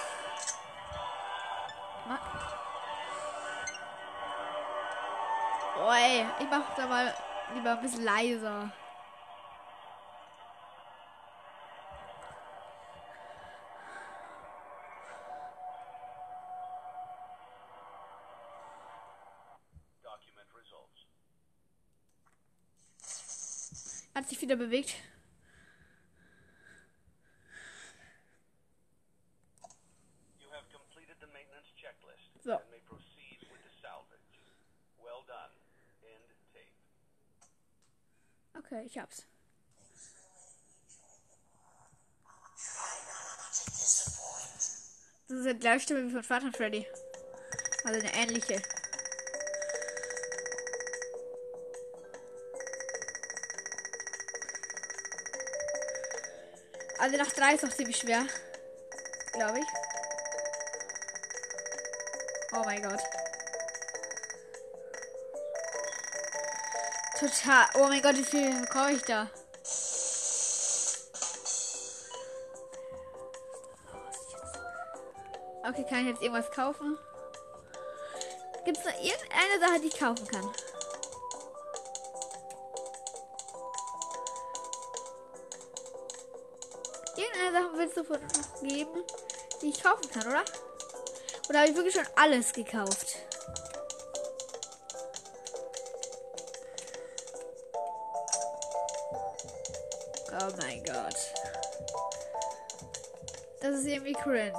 Oh, 5.89 5.93
ich 6.41 6.49
mach 6.49 6.75
da 6.75 6.85
mal 6.85 7.13
lieber 7.55 7.71
ein 7.71 7.81
bisschen 7.81 8.03
leiser. 8.03 8.71
Hat 24.17 24.27
sich 24.27 24.41
wieder 24.41 24.55
bewegt. 24.55 24.95
You 30.41 30.49
have 30.51 30.65
completed 30.73 31.15
the 31.21 31.27
maintenance 31.27 31.69
checklist 31.77 32.43
So. 32.43 32.53
and 32.53 32.65
may 32.71 32.81
proceed 32.89 33.45
with 33.51 33.61
the 33.61 33.69
salvage. 33.79 34.17
Well 34.97 35.21
done. 35.27 35.53
End 36.01 36.33
tape. 36.51 36.73
Okay, 38.69 38.83
ich 38.85 38.97
hab's. 38.97 39.23
Das 45.29 45.37
ist 45.37 45.45
eine 45.45 45.57
Gleichstimme 45.57 46.05
wie 46.05 46.11
von 46.11 46.23
Vater 46.23 46.51
Freddy. 46.51 46.85
Also 47.85 47.99
eine 47.99 48.13
ähnliche. 48.13 48.61
Also 56.99 57.17
nach 57.17 57.31
drei 57.31 57.53
ist 57.53 57.63
noch 57.63 57.73
ziemlich 57.73 57.97
schwer. 57.97 58.25
Glaube 59.31 59.59
ich. 59.59 59.65
Oh 62.53 62.63
mein 62.65 62.81
Gott. 62.81 62.99
Total. 67.19 67.65
Oh 67.73 67.87
mein 67.87 67.99
Gott, 67.99 68.15
wie 68.15 68.23
viel 68.23 68.61
bekomme 68.61 68.91
ich 68.91 69.01
da? 69.01 69.27
Okay, 75.67 75.83
kann 75.89 76.01
ich 76.01 76.07
jetzt 76.09 76.21
irgendwas 76.21 76.51
kaufen? 76.51 76.95
Gibt 78.65 78.77
es 78.77 78.85
noch 78.85 78.93
irgendeine 78.93 79.59
Sache, 79.59 79.79
die 79.81 79.87
ich 79.87 79.99
kaufen 79.99 80.27
kann? 80.27 80.53
Irgendeine 87.15 87.51
Sache 87.51 87.77
wird 87.77 87.89
es 87.89 87.95
sofort 87.95 88.21
noch 88.21 88.61
geben, 88.61 89.03
die 89.63 89.69
ich 89.69 89.81
kaufen 89.81 90.07
kann, 90.11 90.27
oder? 90.27 90.45
Oder 91.49 91.59
habe 91.59 91.69
ich 91.69 91.75
wirklich 91.75 91.95
schon 91.95 92.07
alles 92.15 92.53
gekauft? 92.53 93.26
Oh 99.11 100.51
mein 100.59 100.83
Gott. 100.83 101.15
Das 103.61 103.75
ist 103.75 103.85
irgendwie 103.85 104.13
cringe. 104.13 104.53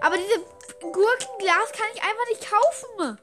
Aber 0.00 0.16
diese 0.16 0.40
Gurkenglas 0.80 1.72
kann 1.72 1.88
ich 1.94 2.02
einfach 2.02 2.26
nicht 2.28 2.50
kaufen. 2.50 3.18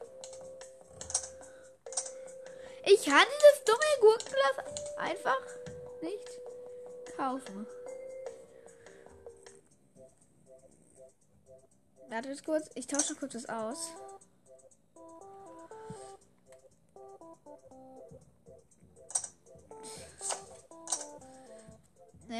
Ich 2.86 3.04
kann 3.04 3.26
dieses 3.38 3.64
dumme 3.64 3.78
Gurkenglas 4.00 4.96
einfach 4.98 5.40
nicht 6.02 6.28
kaufen. 7.16 7.66
Wartet 12.08 12.44
kurz, 12.44 12.68
ich 12.74 12.86
tausche 12.86 13.14
kurz 13.14 13.32
das 13.32 13.48
aus. 13.48 13.90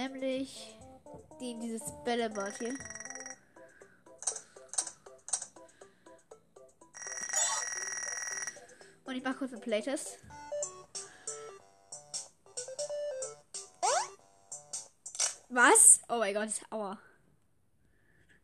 Nämlich 0.04 0.76
die, 1.40 1.58
dieses 1.58 1.80
Bällebad 2.04 2.58
hier. 2.58 2.74
Und 9.04 9.16
ich 9.16 9.24
mache 9.24 9.36
kurz 9.36 9.52
einen 9.52 9.62
Playtest. 9.62 10.18
Was? 15.48 16.00
Oh 16.10 16.18
mein 16.18 16.34
Gott, 16.34 16.50
aua. 16.68 16.98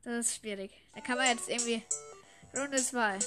Das 0.02 0.14
ist 0.14 0.36
schwierig. 0.36 0.72
Da 0.94 1.02
kann 1.02 1.18
man 1.18 1.26
jetzt 1.26 1.50
irgendwie. 1.50 1.82
Runde 2.56 2.78
2. 2.78 3.18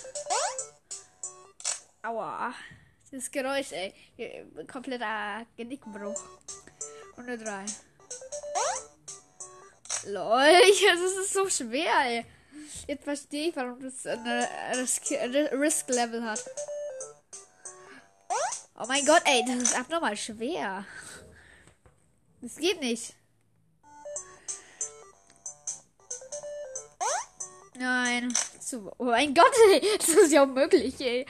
Aua. 2.01 2.51
Das 3.11 3.29
Geräusch, 3.29 3.71
ey. 3.73 3.93
Kompletter 4.65 5.45
Genickbruch. 5.55 6.23
Runde 7.15 7.37
3. 7.37 7.65
Lol, 10.05 10.51
das 10.89 11.01
ist 11.01 11.33
so 11.33 11.49
schwer, 11.49 11.93
ey. 12.05 12.25
Jetzt 12.87 13.03
verstehe 13.03 13.49
ich, 13.49 13.55
warum 13.55 13.81
das 13.81 14.05
Risk- 14.75 15.11
Risk-Level 15.11 16.23
hat. 16.23 16.43
Oh 18.75 18.85
mein 18.87 19.05
Gott, 19.05 19.21
ey, 19.25 19.43
das 19.47 19.55
ist 19.69 19.77
abnormal 19.77 20.17
schwer. 20.17 20.85
Das 22.41 22.55
geht 22.57 22.79
nicht. 22.81 23.13
Nein. 27.75 28.33
Oh 28.97 29.05
mein 29.05 29.33
Gott, 29.33 29.53
ey, 29.71 29.81
das 29.97 30.09
ist 30.09 30.31
ja 30.31 30.43
unmöglich, 30.43 30.99
ey. 30.99 31.25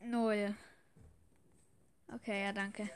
Null. 0.00 0.54
Okay, 2.14 2.42
ja, 2.44 2.52
danke. 2.52 2.90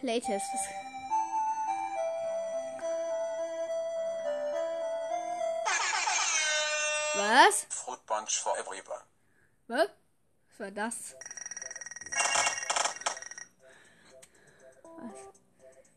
Playtest. 0.00 0.46
Was? 7.16 7.66
Fruit 7.68 8.06
punch 8.06 8.38
for 8.38 8.56
everyone. 8.58 9.04
Was? 9.68 9.88
Was 10.48 10.60
war 10.60 10.70
das? 10.70 11.14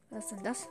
Was 0.10 0.24
ist 0.26 0.32
denn 0.32 0.44
das? 0.44 0.68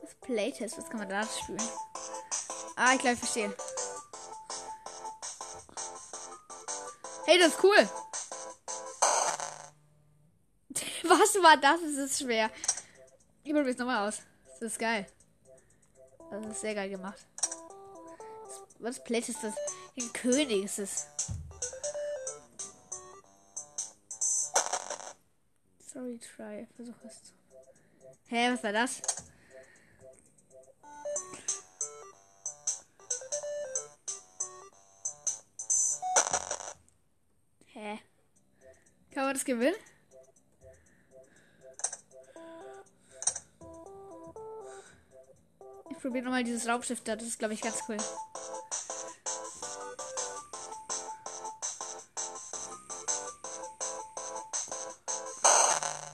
Das 0.00 0.14
Playtest, 0.22 0.78
was 0.78 0.88
kann 0.88 1.00
man 1.00 1.08
da 1.10 1.24
spielen? 1.24 1.62
Ah, 2.76 2.94
ich 2.94 3.00
glaube, 3.00 3.14
ich 3.14 3.18
verstehe. 3.18 3.54
Hey, 7.26 7.38
das 7.38 7.48
ist 7.48 7.62
cool. 7.62 8.07
Was 11.18 11.34
war 11.42 11.56
das? 11.56 11.82
Es 11.82 11.96
ist 11.96 12.20
schwer. 12.20 12.48
Ich 13.42 13.52
probiere 13.52 13.70
es 13.70 13.78
nochmal 13.78 14.08
aus. 14.08 14.22
Das 14.60 14.72
ist 14.72 14.78
geil. 14.78 15.04
Das 16.30 16.46
ist 16.46 16.60
sehr 16.60 16.74
geil 16.76 16.90
gemacht. 16.90 17.26
Was 18.78 19.02
Playtest 19.02 19.42
ist 19.42 19.44
das? 19.44 19.54
Ein 19.98 20.12
König 20.12 20.64
ist 20.64 20.78
es. 20.78 21.06
Sorry, 25.92 26.20
try. 26.20 26.68
Versuch 26.76 26.94
es. 27.04 27.32
Hä, 28.28 28.52
was 28.52 28.62
war 28.62 28.72
das? 28.72 29.02
Hä? 37.66 37.98
Kann 39.10 39.24
man 39.24 39.34
das 39.34 39.44
gewinnen? 39.44 39.74
Ich 45.98 46.02
probiere 46.02 46.26
nochmal 46.26 46.44
dieses 46.44 46.68
Raumschiff 46.68 47.02
da. 47.02 47.16
Das 47.16 47.26
ist, 47.26 47.40
glaube 47.40 47.54
ich, 47.54 47.60
ganz 47.60 47.82
cool. 47.88 47.96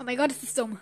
Oh 0.01 0.05
mein 0.05 0.17
Gott, 0.17 0.33
ist 0.33 0.43
das 0.43 0.55
dumm. 0.55 0.81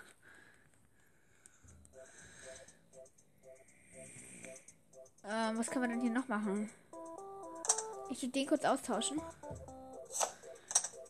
Ähm, 5.25 5.57
was 5.57 5.69
kann 5.69 5.81
man 5.81 5.89
denn 5.89 5.99
hier 5.99 6.09
noch 6.09 6.29
machen? 6.29 6.69
Ich 8.09 8.21
will 8.21 8.31
den 8.31 8.47
kurz 8.47 8.63
austauschen. 8.63 9.21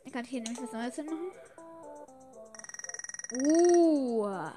Dann 0.04 0.12
kann 0.12 0.26
ich 0.26 0.32
hier 0.32 0.42
nämlich 0.42 0.64
was 0.64 0.72
Neues 0.72 0.96
hinmachen. 0.96 1.32
Uh. 3.36 4.50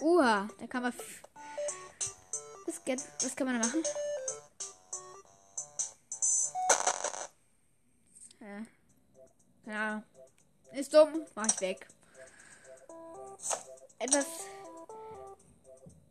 Uh, 0.00 0.20
da 0.20 0.66
kann 0.68 0.82
man. 0.82 0.92
Geht, 2.84 3.02
was 3.22 3.34
kann 3.34 3.46
man 3.46 3.60
da 3.60 3.66
machen? 3.66 3.82
Ja. 9.66 10.02
Ist 10.72 10.92
dumm. 10.92 11.26
Mach 11.34 11.46
ich 11.46 11.60
weg. 11.60 11.86
Etwas. 13.98 14.26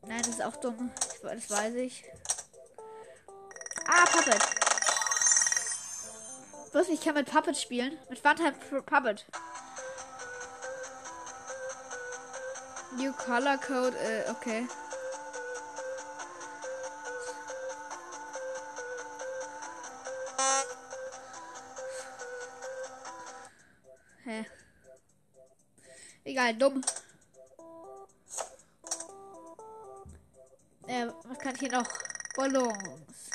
Nein, 0.01 0.19
das 0.19 0.30
ist 0.30 0.43
auch 0.43 0.55
dumm. 0.55 0.91
Das 1.21 1.49
weiß 1.49 1.76
ich. 1.76 2.03
Ah, 3.88 4.05
Puppet. 4.05 4.41
Was? 6.71 6.89
Ich 6.89 7.01
kann 7.01 7.13
mit 7.13 7.30
Puppet 7.30 7.57
spielen? 7.57 7.97
Mit 8.09 8.19
Funtime 8.19 8.53
Puppet. 8.53 9.26
New 12.97 13.13
Color 13.13 13.57
Code, 13.57 13.97
äh, 13.97 14.30
okay. 14.32 14.67
Egal, 26.43 26.55
dumm. 26.55 26.83
Äh, 30.87 31.07
was 31.23 31.39
kann 31.39 31.53
ich 31.53 31.59
hier 31.61 31.71
noch? 31.71 31.87
Ballons. 32.35 33.29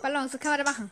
Ballons, 0.00 0.32
was 0.32 0.40
kann 0.40 0.50
man 0.52 0.64
da 0.64 0.70
machen? 0.70 0.90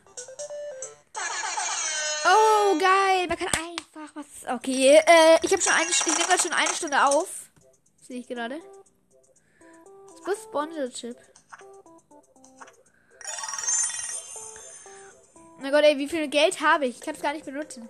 Oh, 2.24 2.78
geil. 2.78 3.28
Man 3.28 3.38
kann 3.38 3.48
einfach 3.48 4.10
was. 4.14 4.26
Okay, 4.52 4.96
äh, 4.96 5.38
ich 5.42 5.52
habe 5.52 5.62
schon 5.62 5.72
eine, 5.74 5.88
ich 5.88 6.06
nehme 6.06 6.38
schon 6.40 6.52
eine 6.52 6.74
Stunde 6.74 7.04
auf. 7.04 7.28
Sehe 8.00 8.18
ich 8.18 8.26
gerade. 8.26 8.60
Was 10.26 10.42
Sponsor 10.42 10.90
Chip? 10.90 11.16
Oh 15.56 15.60
mein 15.60 15.70
Gott, 15.70 15.84
ey, 15.84 15.96
wie 15.98 16.08
viel 16.08 16.26
Geld 16.26 16.60
habe 16.60 16.86
ich? 16.86 16.96
Ich 16.96 17.00
kann 17.00 17.14
es 17.14 17.22
gar 17.22 17.32
nicht 17.32 17.44
benutzen. 17.44 17.88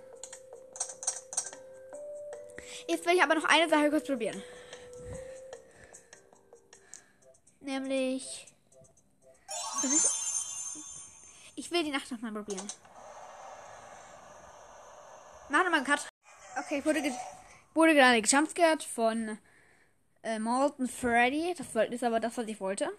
Jetzt 2.89 3.05
will 3.05 3.13
ich 3.13 3.21
aber 3.21 3.35
noch 3.35 3.45
eine 3.45 3.69
Sache 3.69 3.91
kurz 3.91 4.07
probieren. 4.07 4.41
Nämlich. 7.59 8.47
Ich 11.55 11.69
will 11.69 11.83
die 11.83 11.91
Nacht 11.91 12.09
nochmal 12.11 12.31
probieren. 12.31 12.67
Mach 15.49 15.63
nochmal 15.63 15.75
einen 15.75 15.85
Cut. 15.85 16.07
Okay, 16.57 16.83
wurde, 16.83 17.03
ge 17.03 17.11
wurde 17.75 17.93
gerade 17.93 18.23
gejumpscared 18.23 18.81
von 18.81 19.37
äh, 20.23 20.39
Molten 20.39 20.89
Freddy. 20.89 21.53
Das 21.55 21.75
ist 21.91 22.03
aber 22.03 22.19
das, 22.19 22.35
was 22.37 22.47
ich 22.47 22.59
wollte. 22.59 22.89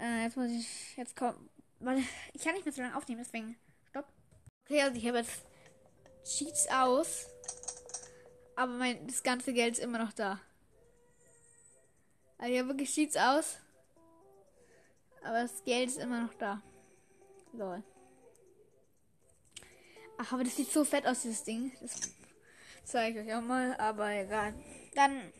Äh, 0.00 0.24
jetzt 0.24 0.36
muss 0.36 0.50
ich. 0.50 0.96
Jetzt 0.96 1.14
kommen. 1.14 1.48
Warte, 1.78 2.02
ich 2.32 2.42
kann 2.42 2.54
nicht 2.54 2.64
mehr 2.64 2.74
so 2.74 2.82
lange 2.82 2.96
aufnehmen, 2.96 3.22
deswegen. 3.22 3.56
Stopp. 3.88 4.06
Okay, 4.64 4.82
also 4.82 4.96
ich 4.96 5.06
habe 5.06 5.18
jetzt 5.18 5.42
Cheats 6.24 6.66
aus. 6.68 7.28
Aber 8.56 8.72
mein 8.72 9.06
das 9.06 9.22
ganze 9.22 9.52
Geld 9.52 9.74
ist 9.74 9.84
immer 9.84 9.98
noch 9.98 10.12
da. 10.12 10.40
Also 12.38 12.58
habe 12.58 12.68
wirklich 12.68 12.92
Cheats 12.92 13.16
aus. 13.16 13.58
Aber 15.22 15.42
das 15.42 15.62
Geld 15.64 15.88
ist 15.88 15.98
immer 15.98 16.22
noch 16.22 16.34
da. 16.34 16.62
Lol. 17.52 17.82
Ach, 20.18 20.32
aber 20.32 20.44
das 20.44 20.56
sieht 20.56 20.70
so 20.70 20.84
fett 20.84 21.06
aus, 21.06 21.22
dieses 21.22 21.44
Ding. 21.44 21.72
Das 21.80 22.00
zeige 22.84 23.20
ich 23.20 23.28
euch 23.28 23.34
auch 23.34 23.42
mal, 23.42 23.76
aber 23.76 24.10
egal. 24.10 24.54
Dann, 24.94 25.32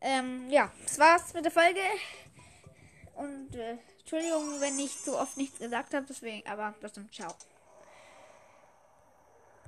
ähm, 0.00 0.50
ja, 0.50 0.70
das 0.82 0.98
war's 0.98 1.32
mit 1.32 1.44
der 1.44 1.52
Folge. 1.52 1.80
Und 3.14 3.54
äh, 3.54 3.78
Entschuldigung, 4.00 4.60
wenn 4.60 4.78
ich 4.78 4.92
so 4.92 5.18
oft 5.18 5.36
nichts 5.36 5.58
gesagt 5.58 5.94
habe, 5.94 6.06
deswegen, 6.06 6.46
aber 6.46 6.74
trotzdem, 6.80 7.10
ciao. 7.10 7.34